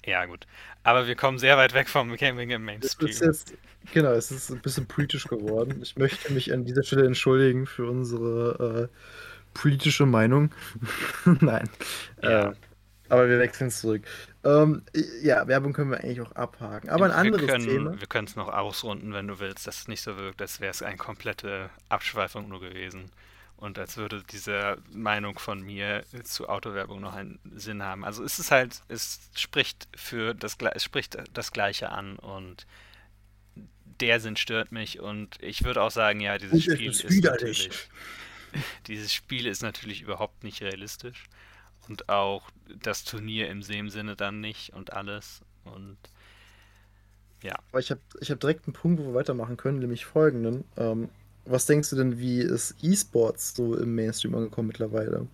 [0.06, 0.48] Ja, gut.
[0.84, 3.10] Aber wir kommen sehr weit weg vom Gaming im Es Mainstream.
[3.10, 3.54] ist jetzt,
[3.94, 5.80] genau, es ist ein bisschen politisch geworden.
[5.82, 8.98] Ich möchte mich an dieser Stelle entschuldigen für unsere äh,
[9.54, 10.52] politische Meinung.
[11.26, 11.70] Nein.
[12.22, 12.50] Ja.
[12.50, 12.54] Äh,
[13.10, 14.04] aber wir wechseln zurück.
[14.46, 14.84] Ähm,
[15.22, 16.90] ja, Werbung können wir eigentlich auch abhaken.
[16.90, 18.00] Aber ein anderes wir können, Thema.
[18.00, 20.72] Wir können es noch ausrunden, wenn du willst, dass es nicht so wirkt, als wäre
[20.72, 23.12] es eine komplette Abschweifung nur gewesen.
[23.62, 28.04] Und als würde diese Meinung von mir zu Autowerbung noch einen Sinn haben.
[28.04, 32.66] Also es ist halt, es spricht für das es spricht das Gleiche an und
[34.00, 37.70] der Sinn stört mich und ich würde auch sagen, ja, dieses Spiel ist ist natürlich
[38.88, 41.26] dieses Spiel ist natürlich überhaupt nicht realistisch
[41.88, 42.50] und auch
[42.80, 45.98] das Turnier im Sinne dann nicht und alles und
[47.44, 47.54] ja.
[47.70, 50.64] Aber ich habe ich hab direkt einen Punkt, wo wir weitermachen können, nämlich folgenden.
[50.78, 51.10] Ähm,
[51.46, 55.28] was denkst du denn, wie ist E-Sports so im Mainstream angekommen mittlerweile?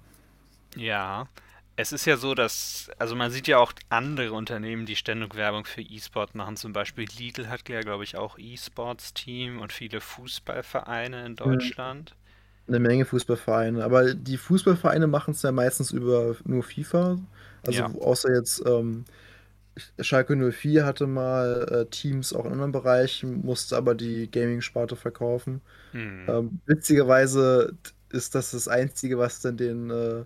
[0.75, 1.29] Ja,
[1.75, 5.65] es ist ja so, dass, also man sieht ja auch andere Unternehmen, die ständig Werbung
[5.65, 6.55] für E-Sport machen.
[6.57, 12.15] Zum Beispiel Lidl hat ja, glaube ich, auch E-Sports-Team und viele Fußballvereine in Deutschland.
[12.67, 17.17] Eine Menge Fußballvereine, aber die Fußballvereine machen es ja meistens über nur FIFA.
[17.65, 17.87] Also Ja.
[18.01, 19.05] außer jetzt ähm,
[19.99, 25.61] Schalke 04 hatte mal äh, Teams auch in anderen Bereichen, musste aber die Gaming-Sparte verkaufen.
[25.93, 26.27] Hm.
[26.27, 27.77] Ähm, witzigerweise
[28.11, 30.25] ist das das Einzige, was dann den, äh,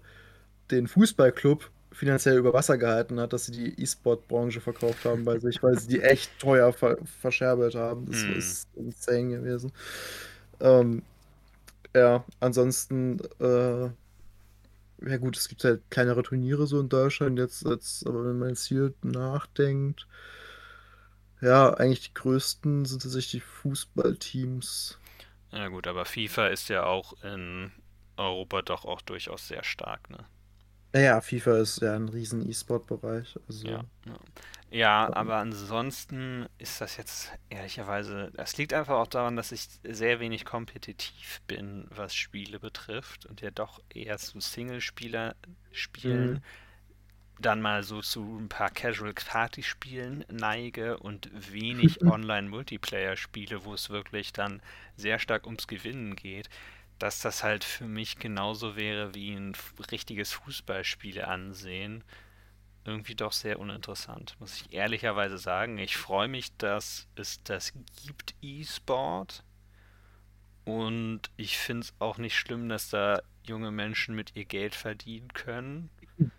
[0.72, 5.62] den Fußballclub finanziell über Wasser gehalten hat, dass sie die E-Sport-Branche verkauft haben bei sich,
[5.64, 8.06] weil sie die echt teuer ver verscherbelt haben.
[8.08, 8.38] Das Hm.
[8.38, 9.74] ist insane gewesen.
[10.62, 11.04] Ähm,
[11.96, 13.90] ja, ansonsten, äh,
[15.06, 18.50] ja gut, es gibt halt kleinere Turniere so in Deutschland jetzt, jetzt aber wenn man
[18.50, 20.08] jetzt hier nachdenkt,
[21.42, 25.00] ja, eigentlich die größten sind tatsächlich die Fußballteams.
[25.52, 27.72] Ja gut, aber FIFA ist ja auch in
[28.16, 30.26] Europa doch auch durchaus sehr stark, ne?
[30.94, 33.40] Naja, FIFA ist ja ein riesen E-Sport-Bereich.
[33.48, 34.20] Also, Ja, ja.
[34.74, 40.22] Ja, aber ansonsten ist das jetzt ehrlicherweise, das liegt einfach auch daran, dass ich sehr
[40.22, 45.36] wenig kompetitiv bin, was Spiele betrifft und ja doch eher zu Singlespieler
[45.74, 46.42] spielen, Mhm.
[47.40, 53.74] dann mal so zu ein paar Casual Party Spielen neige und wenig Online-Multiplayer spiele, wo
[53.74, 54.62] es wirklich dann
[54.96, 56.50] sehr stark ums Gewinnen geht,
[57.00, 59.54] dass das halt für mich genauso wäre wie ein
[59.92, 62.04] richtiges Fußballspiel ansehen
[62.86, 65.78] irgendwie doch sehr uninteressant, muss ich ehrlicherweise sagen.
[65.78, 67.74] Ich freue mich, dass es das
[68.06, 69.44] gibt, E-Sport.
[70.66, 75.34] Und ich finde es auch nicht schlimm, dass da junge Menschen mit ihr Geld verdienen
[75.34, 75.90] können.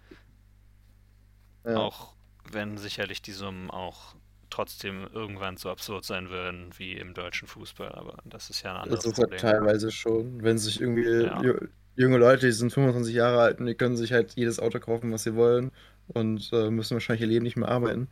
[1.64, 1.76] ja.
[1.76, 2.14] Auch
[2.50, 4.14] wenn sicherlich die Summen auch
[4.50, 7.92] trotzdem irgendwann so absurd sein würden wie im deutschen Fußball.
[7.92, 9.40] Aber das ist ja ein anderes Das ist halt Problem.
[9.40, 11.40] teilweise schon, wenn sich irgendwie Ja.
[11.40, 14.78] ju- junge Leute, die sind 25 Jahre alt und die können sich halt jedes Auto
[14.80, 15.70] kaufen, was sie wollen
[16.14, 18.08] und äh, müssen wahrscheinlich ihr Leben nicht mehr arbeiten.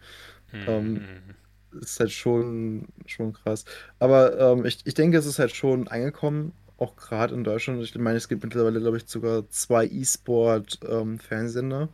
[0.66, 1.34] Ähm, Hm.
[1.72, 3.64] ist halt schon, schon krass.
[3.98, 7.82] Aber ähm, ich, ich denke, es ist halt schon angekommen, auch gerade in Deutschland.
[7.82, 11.88] Ich meine, es gibt mittlerweile, glaube ich, sogar zwei E-Sport-Fernsehsender.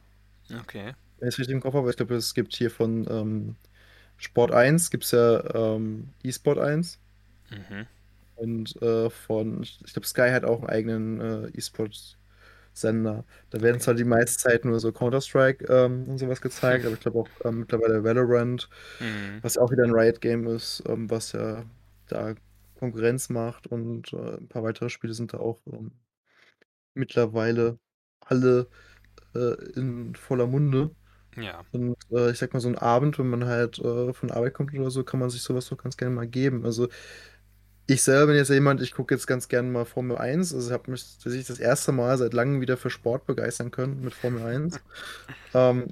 [0.60, 0.94] Okay.
[1.18, 3.56] Wenn ich es richtig im Kopf habe, ich glaube, es gibt hier von ähm,
[4.18, 6.98] Sport 1 gibt es ja ähm, eSport 1
[7.50, 7.86] Mhm.
[8.36, 11.48] und äh, von, ich glaube, Sky hat auch einen eigenen äh,
[12.76, 13.24] eSport-Sender.
[13.50, 17.00] Da werden zwar die meiste Zeit nur so Counter-Strike ähm, und sowas gezeigt, aber ich
[17.00, 18.68] glaube auch ähm, mittlerweile Valorant,
[19.00, 19.42] Mhm.
[19.42, 21.64] was ja auch wieder ein Riot-Game ist, ähm, was ja
[22.08, 22.34] da
[22.78, 25.92] Konkurrenz macht und äh, ein paar weitere Spiele sind da auch ähm,
[26.94, 27.78] mittlerweile
[28.20, 28.68] alle
[29.34, 30.94] äh, in voller Munde.
[31.36, 31.66] Ja.
[31.72, 34.74] Und äh, ich sag mal, so ein Abend, wenn man halt äh, von Arbeit kommt
[34.74, 36.64] oder so, kann man sich sowas doch ganz gerne mal geben.
[36.66, 36.88] Also
[37.86, 40.54] ich selber bin jetzt jemand, ich gucke jetzt ganz gerne mal Formel 1.
[40.54, 44.00] Also ich habe mich tatsächlich das erste Mal seit langem wieder für Sport begeistern können
[44.02, 44.80] mit Formel 1.
[45.54, 45.86] Ähm,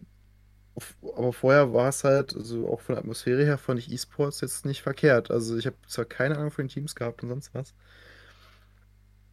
[1.02, 4.66] aber vorher war es halt, also auch von der Atmosphäre her, fand ich E-Sports jetzt
[4.66, 5.30] nicht verkehrt.
[5.30, 7.72] Also ich habe zwar keine Ahnung von den Teams gehabt und sonst was,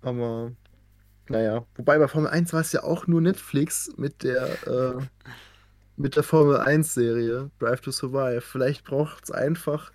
[0.01, 0.51] aber
[1.27, 1.65] naja.
[1.75, 5.01] Wobei bei Formel 1 war es ja auch nur Netflix mit der äh,
[5.97, 8.41] mit der Formel 1-Serie Drive to Survive.
[8.41, 9.91] Vielleicht braucht es einfach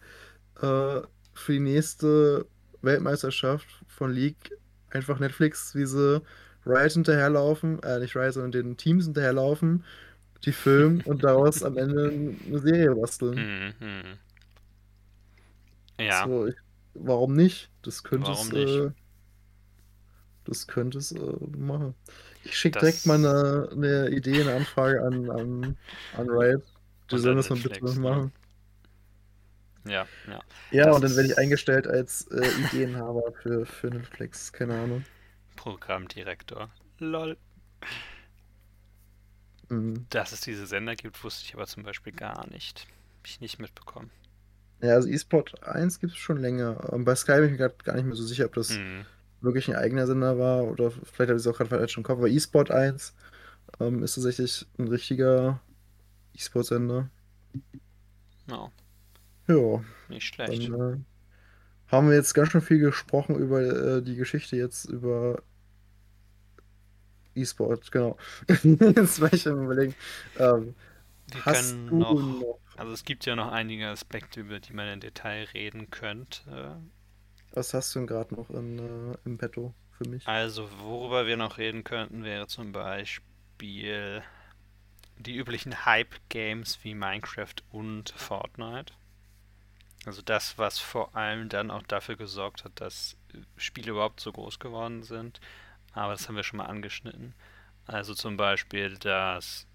[0.60, 1.00] äh,
[1.34, 2.46] für die nächste
[2.82, 4.52] Weltmeisterschaft von League
[4.90, 6.22] einfach Netflix, wie sie
[6.64, 9.84] Riot hinterherlaufen, äh, nicht Riot, sondern den Teams hinterherlaufen,
[10.44, 12.12] die filmen und daraus am Ende
[12.46, 13.74] eine Serie basteln.
[13.80, 13.86] Mhm.
[13.86, 14.18] Mhm.
[15.98, 16.56] Ja, So, ich,
[16.94, 17.70] warum nicht?
[17.82, 18.78] Das könnte warum es, nicht?
[18.78, 18.90] äh,
[20.44, 21.18] das könnte es äh,
[21.56, 21.94] machen.
[22.44, 25.76] Ich schicke direkt mal eine, eine Idee, eine Anfrage an, an,
[26.16, 26.62] an Riot.
[27.10, 28.30] Die sollen das mal bitte Netflix, ne?
[29.86, 30.40] Ja, ja.
[30.70, 34.52] Ja, Das und dann werde ich eingestellt als äh, Ideenhaber für, für Netflix.
[34.52, 35.04] Keine Ahnung.
[35.56, 36.70] Programmdirektor.
[36.98, 37.36] Lol.
[39.68, 40.06] Mhm.
[40.10, 42.86] Dass es diese Sender gibt, wusste ich aber zum Beispiel gar nicht.
[43.18, 44.10] Hab ich nicht mitbekommen.
[44.80, 46.74] Ja, also eSport 1 gibt es schon länger.
[46.98, 49.04] Bei Sky bin ich mir gerade gar nicht mehr so sicher, ob das Mhm.
[49.40, 52.18] wirklich ein eigener Sender war oder vielleicht habe ich es auch gerade falsch im Kopf.
[52.18, 53.14] Aber eSport 1
[53.80, 55.60] ähm, ist tatsächlich ein richtiger
[56.34, 57.08] eSport-Sender.
[58.48, 58.70] Ja,
[59.48, 60.68] Ja, nicht schlecht.
[60.68, 60.98] dann äh,
[61.88, 65.42] haben wir jetzt ganz schön viel gesprochen über äh, die Geschichte jetzt über
[67.34, 68.16] eSport, genau.
[68.48, 69.94] Jetzt war ich am überlegen.
[70.38, 70.74] Ähm,
[71.26, 74.72] Wir hast können du noch, noch, also es gibt ja noch einige Aspekte, über die
[74.72, 76.80] man im Detail reden könnte.
[77.52, 80.24] was hast du denn gerade noch in, äh, im Petto für mich?
[80.24, 84.22] Also, worüber wir noch reden könnten, wäre zum Beispiel
[85.18, 88.92] die üblichen Hype-Games wie Minecraft und Fortnite.
[90.06, 93.16] Also das, was vor allem dann auch dafür gesorgt hat, dass
[93.56, 95.40] Spiele überhaupt so groß geworden sind.
[95.92, 97.34] Aber das haben wir schon mal angeschnitten.
[97.86, 99.66] Also zum Beispiel, dass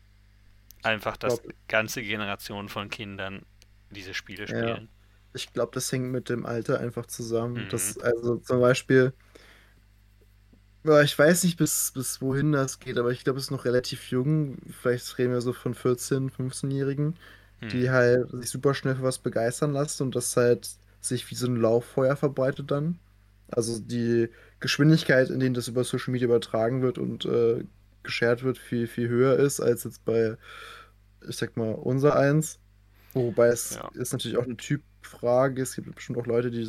[0.83, 3.45] einfach das ganze Generationen von Kindern
[3.89, 4.47] diese Spiele ja.
[4.47, 4.89] spielen.
[5.33, 7.65] Ich glaube, das hängt mit dem Alter einfach zusammen.
[7.65, 7.69] Mhm.
[7.69, 9.13] Das, also zum Beispiel,
[10.83, 13.65] ja, ich weiß nicht, bis, bis wohin das geht, aber ich glaube, es ist noch
[13.65, 14.57] relativ jung.
[14.81, 17.15] Vielleicht reden wir so von 14-, 15-Jährigen,
[17.71, 17.91] die Mhm.
[17.91, 20.69] halt sich super schnell für was begeistern lassen und das halt
[21.01, 22.99] sich wie so ein Lauffeuer verbreitet dann.
[23.49, 27.63] Also die Geschwindigkeit, in denen das über Social Media übertragen wird und äh,
[28.03, 30.37] geshared wird, viel, viel höher ist als jetzt bei,
[31.27, 32.59] ich sag mal, unser eins.
[33.13, 33.91] Wobei es Ja.
[33.93, 35.61] ist natürlich auch eine Typfrage.
[35.61, 36.67] Es gibt bestimmt auch Leute, die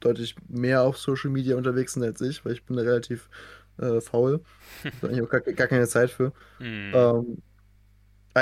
[0.00, 3.30] deutlich mehr auf Social Media unterwegs sind als ich, weil ich bin da relativ
[3.78, 4.44] äh, faul.
[5.00, 6.32] Da habe ich auch gar, gar keine Zeit für.
[6.58, 6.92] Mhm.
[6.92, 7.42] Ähm,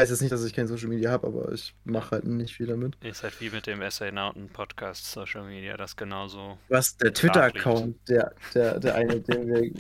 [0.00, 2.66] heißt jetzt nicht, dass ich kein Social Media habe, aber ich mache halt nicht viel
[2.66, 2.96] damit.
[3.02, 7.12] Ist halt wie mit dem Essay Nauten Podcast Social Media, das genauso Was, der.
[7.14, 9.70] Twitter-Account, der, der, der eine, den wir,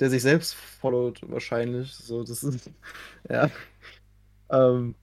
[0.00, 1.92] der sich selbst followt, wahrscheinlich.
[1.94, 2.70] So, das ist,
[3.28, 3.50] ja,
[4.50, 4.94] ähm,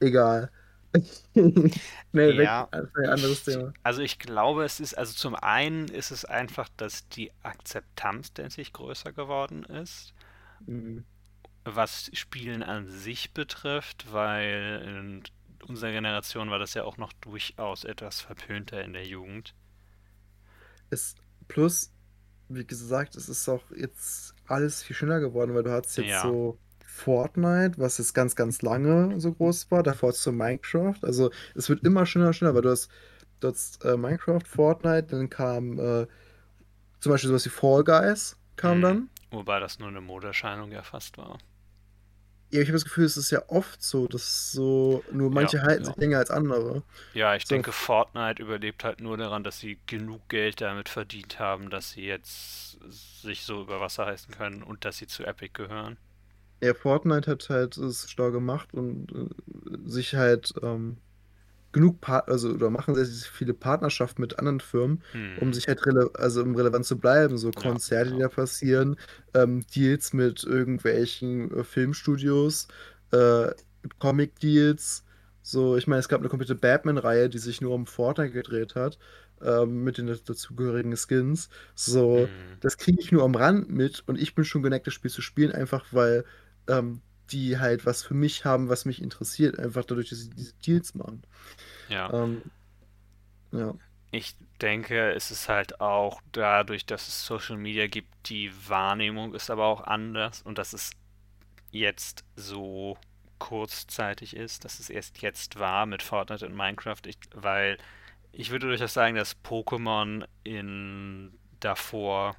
[0.00, 0.50] egal.
[2.12, 3.72] Weg, Ja, ein anderes Thema.
[3.84, 8.50] also ich glaube, es ist, also zum einen ist es einfach, dass die Akzeptanz der
[8.50, 10.14] sich größer geworden ist,
[10.66, 11.04] Mhm.
[11.64, 15.22] Was Spielen an sich betrifft, weil in
[15.68, 19.54] unserer Generation war das ja auch noch durchaus etwas verpönter in der Jugend.
[20.90, 21.14] Es,
[21.48, 21.92] plus,
[22.48, 26.22] wie gesagt, es ist auch jetzt alles viel schneller geworden, weil du hattest jetzt Ja,
[26.22, 29.82] so Fortnite, was jetzt ganz, ganz lange so groß war.
[29.82, 30.98] Davor du Minecraft.
[31.02, 32.90] Also es wird immer schneller, schneller, weil du hast,
[33.40, 36.06] du hast äh, Minecraft, Fortnite, dann kam äh,
[36.98, 38.82] zum Beispiel sowas wie Fall Guys, kam hm.
[38.82, 39.10] dann.
[39.30, 41.38] Wobei das nur eine Modeerscheinung ja fast war.
[42.50, 45.62] Ja, ich habe das Gefühl, es ist ja oft so, dass so, nur Ja, manche
[45.62, 45.84] halten ja.
[45.84, 46.82] sich länger als andere.
[47.12, 51.38] Ja, ich So, denke, Fortnite überlebt halt nur daran, dass sie genug Geld damit verdient
[51.38, 52.78] haben, dass sie jetzt
[53.22, 55.98] sich so über Wasser heißen können und dass sie zu Epic gehören.
[56.62, 60.98] ja, Fortnite hat halt es schlau gemacht und äh, sich halt ähm,
[61.72, 65.02] genug Part also oder machen sehr, sehr viele Partnerschaften mit anderen Firmen,
[65.34, 67.38] um Hm, sich halt rele also um relevant zu bleiben.
[67.38, 68.96] So ja, Konzerte, die da passieren,
[69.34, 72.68] ähm, Deals mit irgendwelchen äh, Filmstudios.
[73.12, 73.50] äh,
[73.98, 75.04] Comic-Deals.
[75.42, 78.98] So, ich meine, es gab eine komplette Batman-Reihe, die sich nur um Fortnite gedreht hat,
[79.42, 81.48] ähm, mit den dazugehörigen Skins.
[81.74, 84.94] So, Hm, das kriege ich nur am Rand mit und ich bin schon geneigt, das
[84.94, 86.24] Spiel zu spielen, einfach weil
[86.68, 90.54] ähm, die halt was für mich haben, was mich interessiert, einfach dadurch, dass sie diese
[90.54, 91.22] Deals machen.
[91.88, 92.12] ja.
[92.12, 92.42] Ähm,
[93.52, 93.74] ja.
[94.12, 99.50] Ich denke, es ist halt auch dadurch, dass es Social Media gibt, die Wahrnehmung ist
[99.50, 100.90] aber auch anders und dass es
[101.70, 102.98] jetzt so
[103.38, 107.78] kurzzeitig ist, dass es erst jetzt war mit Fortnite und Minecraft, ich, weil
[108.32, 112.36] ich würde durchaus sagen, dass Pokémon in davor,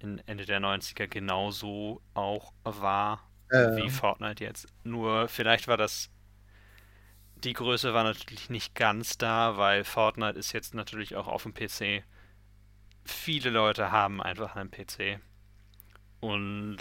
[0.00, 4.66] in Ende der Neunziger genauso auch war wie Äh, Fortnite jetzt.
[4.84, 6.10] Nur vielleicht war das,
[7.36, 11.54] die Größe war natürlich nicht ganz da, weil Fortnite ist jetzt natürlich auch auf dem
[11.54, 12.04] PC.
[13.04, 15.20] Viele Leute haben einfach einen PC
[16.20, 16.78] und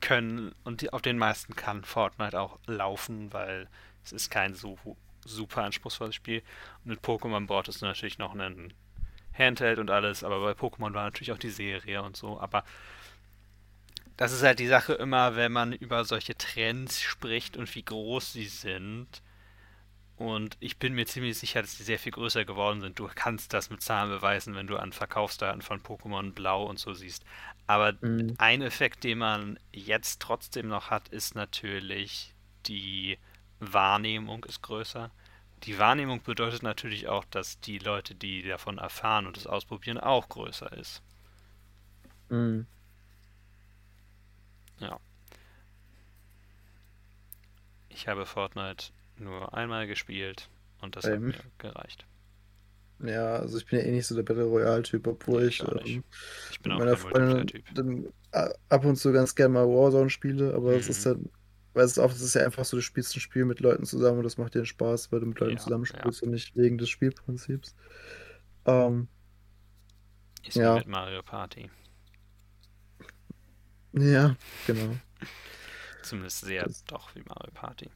[0.00, 3.68] können, und die, auf den meisten kann Fortnite auch laufen, weil
[4.04, 4.78] es ist kein so
[5.24, 6.42] super anspruchsvolles Spiel.
[6.84, 8.74] Und mit Pokémon brauchtest du natürlich noch einen
[9.32, 12.40] Handheld und alles, aber bei Pokémon war natürlich auch die Serie und so.
[12.40, 12.64] Aber
[14.22, 18.32] das ist halt die Sache immer, wenn man über solche Trends spricht und wie groß
[18.32, 19.22] sie sind.
[20.16, 22.98] Und ich bin mir ziemlich sicher, dass die sehr viel größer geworden sind.
[22.98, 26.94] Du kannst das mit Zahlen beweisen, wenn du an Verkaufsdaten von Pokémon Blau und so
[26.94, 27.24] siehst.
[27.66, 32.34] Aber mh, ein Effekt, den man jetzt trotzdem noch hat, ist natürlich
[32.66, 33.18] die
[33.60, 35.10] Wahrnehmung ist größer.
[35.64, 40.28] Die Wahrnehmung bedeutet natürlich auch, dass die Leute, die davon erfahren und es ausprobieren, auch
[40.28, 41.02] größer ist.
[42.30, 42.64] mh,
[44.82, 45.00] Ja,
[47.88, 48.86] ich habe Fortnite
[49.18, 50.50] nur einmal gespielt
[50.80, 52.06] und das hat ähm, mir gereicht.
[53.00, 56.04] ja, also ich bin ja eh nicht so der Battle Royale-Typ, obwohl ich ich ähm,
[56.50, 58.06] Ich bin auch meiner Freundin dann
[58.68, 61.06] ab und zu ganz gerne mal Warzone spiele, aber es ist Mhm.
[61.06, 61.30] dann,
[61.74, 64.24] weil es oft ist ja einfach so, du spielst ein Spiel mit Leuten zusammen und
[64.24, 66.12] das macht dir Spaß, weil du mit Leuten Ja, ja.
[66.12, 67.76] zusammenspielst und nicht wegen des Spielprinzips.
[68.66, 69.08] Ähm,
[70.44, 71.68] Ist ja, mit Mario Party.
[73.92, 74.36] Ja,
[74.66, 74.96] genau.
[76.02, 77.90] Zumindest sehr Das, doch wie Mario Party.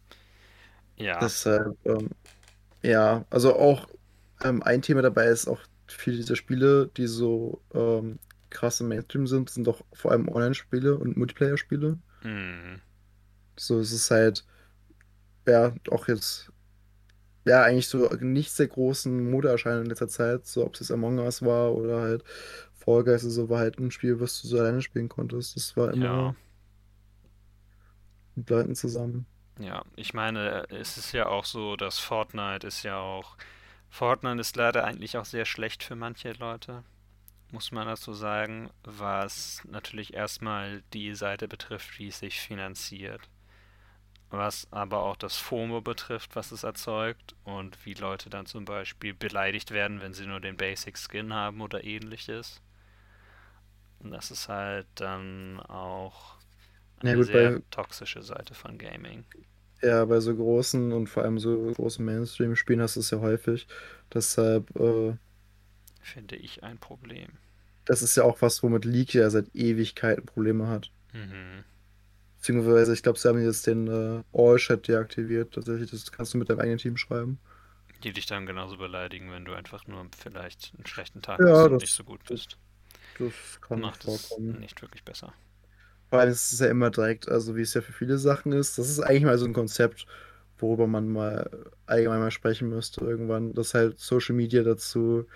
[0.97, 1.19] Ja.
[1.21, 2.11] deshalb, ähm,
[2.83, 3.89] ja, also auch
[4.43, 8.19] ähm, ein Thema dabei ist auch viele dieser Spiele, die so ähm,
[8.51, 11.99] krass im Mainstream sind, sind doch vor allem Online-Spiele und Multiplayer-Spiele.
[12.23, 12.81] Mhm.
[13.57, 14.45] So, es ist halt,
[15.47, 16.51] ja, auch jetzt,
[17.45, 21.19] ja, eigentlich so nicht sehr großen Modeerscheinungen in letzter Zeit, so ob es jetzt Among
[21.19, 22.25] Us war oder halt
[22.87, 25.57] Fall Guys, so war halt ein Spiel, was du so alleine spielen konntest.
[25.57, 26.31] Das war Ja.
[26.31, 26.37] immer
[28.35, 29.27] mit Leuten zusammen.
[29.59, 29.85] Ja.
[29.97, 33.37] Ich meine, es ist ja auch so, dass Fortnite ist ja auch.
[33.91, 36.85] Fortnite ist leider eigentlich auch sehr schlecht für manche Leute,
[37.53, 43.23] muss man dazu sagen, was natürlich erstmal die Seite betrifft, wie es sich finanziert.
[44.31, 49.15] Was aber auch das FOMO betrifft, was es erzeugt und wie Leute dann zum Beispiel
[49.15, 52.61] beleidigt werden, wenn sie nur den Basic Skin haben oder ähnliches.
[54.01, 56.37] Und das ist halt dann auch
[57.03, 59.25] Ja eine gut, sehr bei, toxische Seite von Gaming,
[59.83, 63.67] ja, bei so großen und vor allem so großen Mainstream-Spielen hast du es ja häufig.
[64.13, 65.17] Deshalb, äh,
[66.01, 67.37] finde ich ein Problem.
[67.85, 70.93] das ist ja auch was, womit League ja seit Ewigkeiten Probleme hat.
[71.15, 71.65] Mhm.
[72.39, 75.53] Beziehungsweise, ich glaube, sie haben jetzt den äh, All-Chat deaktiviert.
[75.55, 77.41] Tatsächlich, das kannst du mit deinem eigenen Team schreiben.
[78.03, 81.67] Die dich dann genauso beleidigen, wenn du einfach nur vielleicht einen schlechten Tag hast Ja,
[81.67, 82.59] und nicht so gut bist.
[83.19, 84.59] Das kann Macht es vorkommen.
[84.59, 85.33] nicht wirklich besser.
[86.11, 88.79] Weil es ist ja immer direkt, also wie es ja für viele Sachen ist.
[88.79, 90.07] Das ist eigentlich mal so ein Konzept,
[90.59, 91.51] worüber man mal
[91.87, 95.27] allgemein mal sprechen müsste irgendwann, dass halt Social Media dazu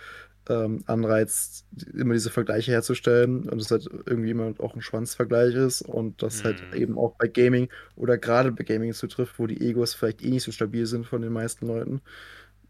[0.49, 5.83] ähm, anreizt, immer diese Vergleiche herzustellen und es halt irgendwie immer auch ein Schwanzvergleich ist
[5.83, 6.75] und das halt Hm.
[6.75, 10.45] eben auch bei Gaming oder gerade bei Gaming zutrifft, wo die Egos vielleicht eh nicht
[10.45, 12.03] so stabil sind von den meisten Leuten.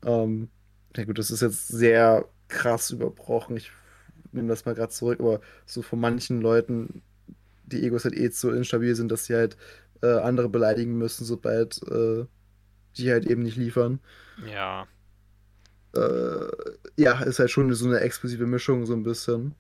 [0.04, 0.50] Ähm,
[0.96, 3.56] ja gut, das ist jetzt sehr krass überbrochen.
[3.56, 3.70] Ich
[4.32, 7.02] nehme das mal gerade zurück, aber so von manchen Leuten,
[7.66, 9.56] die Egos halt eh so instabil sind, dass sie halt
[10.02, 12.26] äh, andere beleidigen müssen, sobald äh,
[12.96, 14.00] die halt eben nicht liefern.
[14.36, 14.88] Ja,
[15.94, 16.48] Äh,
[16.96, 19.54] ja, ist halt schon so eine explosive Mischung, so ein bisschen.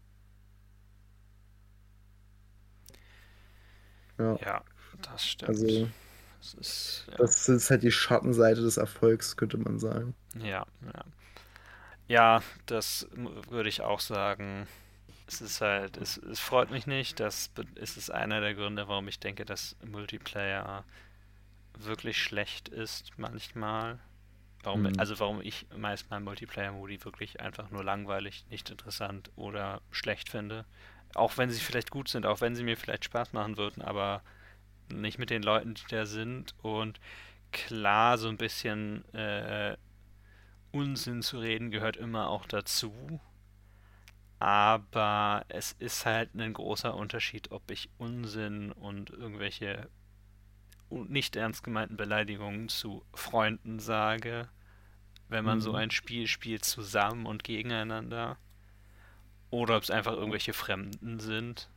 [4.18, 4.64] Ja, ja,
[5.02, 5.50] das stimmt.
[5.50, 5.90] also
[6.40, 10.14] Es ist, ja, das ist halt die Schattenseite des Erfolgs, könnte man sagen.
[10.34, 11.04] ja, ja.
[12.10, 14.66] Ja, das würde ich auch sagen.
[15.28, 17.20] Es ist halt, es, es freut mich nicht.
[17.20, 20.84] Das be- es ist einer der Gründe, warum ich denke, dass Multiplayer
[21.78, 23.98] wirklich schlecht ist manchmal.
[24.62, 24.92] Warum, Hm.
[24.98, 30.66] also warum ich meist mal Multiplayer-Modi wirklich einfach nur langweilig, nicht interessant oder schlecht finde.
[31.14, 34.22] Auch wenn sie vielleicht gut sind, auch wenn sie mir vielleicht Spaß machen würden, aber
[34.88, 36.54] nicht mit den Leuten, die da sind.
[36.62, 37.00] Und
[37.52, 39.76] klar, so ein bisschen äh,
[40.72, 43.20] Unsinn zu reden gehört immer auch dazu.
[44.38, 49.88] Aber es ist halt ein großer Unterschied, ob ich Unsinn und irgendwelche
[50.90, 54.48] nicht ernst gemeinten Beleidigungen zu Freunden sage,
[55.28, 55.62] wenn man mhm.
[55.62, 58.38] so ein Spiel spielt zusammen und gegeneinander.
[59.50, 61.68] Oder ob es einfach irgendwelche Fremden sind.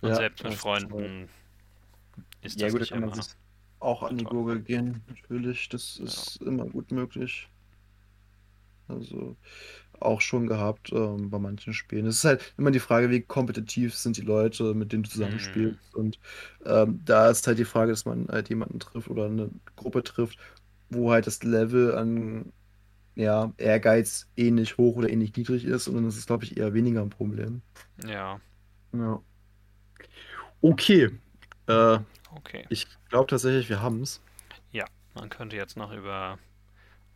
[0.00, 1.28] Und ja, selbst mit Freunden
[2.42, 3.10] ist ja, das gut, nicht immer
[3.80, 5.68] auch an die Gurgel gehen, natürlich.
[5.68, 6.46] Das ist ja.
[6.46, 7.48] immer gut möglich.
[8.88, 9.36] Also
[10.00, 12.06] auch schon gehabt ähm, bei manchen Spielen.
[12.06, 15.78] Es ist halt immer die Frage, wie kompetitiv sind die Leute, mit denen du zusammenspielst.
[15.94, 16.00] Mhm.
[16.00, 16.18] Und
[16.64, 20.38] ähm, da ist halt die Frage, dass man halt jemanden trifft oder eine Gruppe trifft,
[20.90, 22.52] wo halt das Level an
[23.16, 25.88] ja, Ehrgeiz ähnlich hoch oder ähnlich niedrig ist.
[25.88, 27.62] Und dann ist es, glaube ich, eher weniger ein Problem.
[28.06, 28.40] Ja.
[28.92, 29.20] Ja.
[30.60, 31.10] Okay.
[31.66, 31.98] Äh,
[32.34, 32.66] okay.
[32.68, 34.20] Ich glaube tatsächlich, wir haben es.
[34.72, 34.84] Ja,
[35.14, 36.38] man könnte jetzt noch über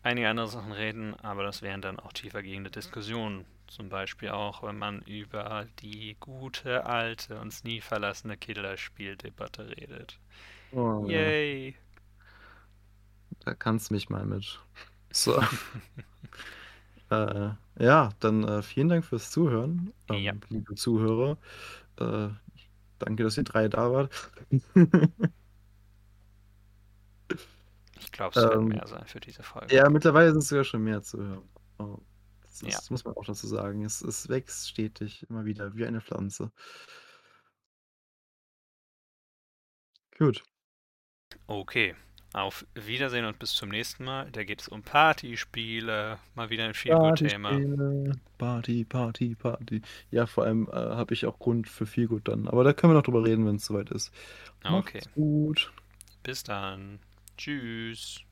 [0.02, 3.44] einige andere Sachen reden, aber das wären dann auch tiefergehende Diskussionen.
[3.68, 10.18] Zum Beispiel auch, wenn man über die gute, alte, uns nie verlassene Killerspieldebatte redet.
[10.72, 11.70] Oh, Yay!
[11.70, 11.74] Ja.
[13.44, 14.60] Da kannst du mich mal mit.
[15.10, 15.42] So.
[17.10, 20.32] äh, ja, dann äh, vielen Dank fürs Zuhören, ähm, ja.
[20.50, 21.38] liebe Zuhörer.
[21.98, 22.28] Äh,
[23.02, 24.10] danke, dass ihr drei da wart.
[28.00, 29.74] Ich glaube, es werden ähm, mehr sein für diese Folge.
[29.74, 31.48] Ja, mittlerweile sind es sogar schon mehr zu hören.
[31.78, 31.98] Oh,
[32.42, 32.68] das, ja.
[32.70, 33.84] das muss man auch dazu sagen.
[33.84, 36.52] Es, es wächst stetig, immer wieder, wie eine Pflanze.
[40.18, 40.42] Gut.
[41.46, 41.94] Okay.
[42.34, 44.30] Auf Wiedersehen und bis zum nächsten Mal.
[44.32, 46.18] Da geht es um Partyspiele.
[46.34, 47.60] Mal wieder ein Feelgood-Thema.
[48.38, 49.82] Party, Party, Party.
[50.10, 52.48] Ja, vor allem äh, habe ich auch Grund für Feelgood dann.
[52.48, 54.12] Aber da können wir noch drüber reden, wenn es soweit ist.
[54.64, 54.70] Okay.
[54.70, 55.72] Macht's gut.
[56.22, 57.00] Bis dann.
[57.36, 58.22] Tschüss.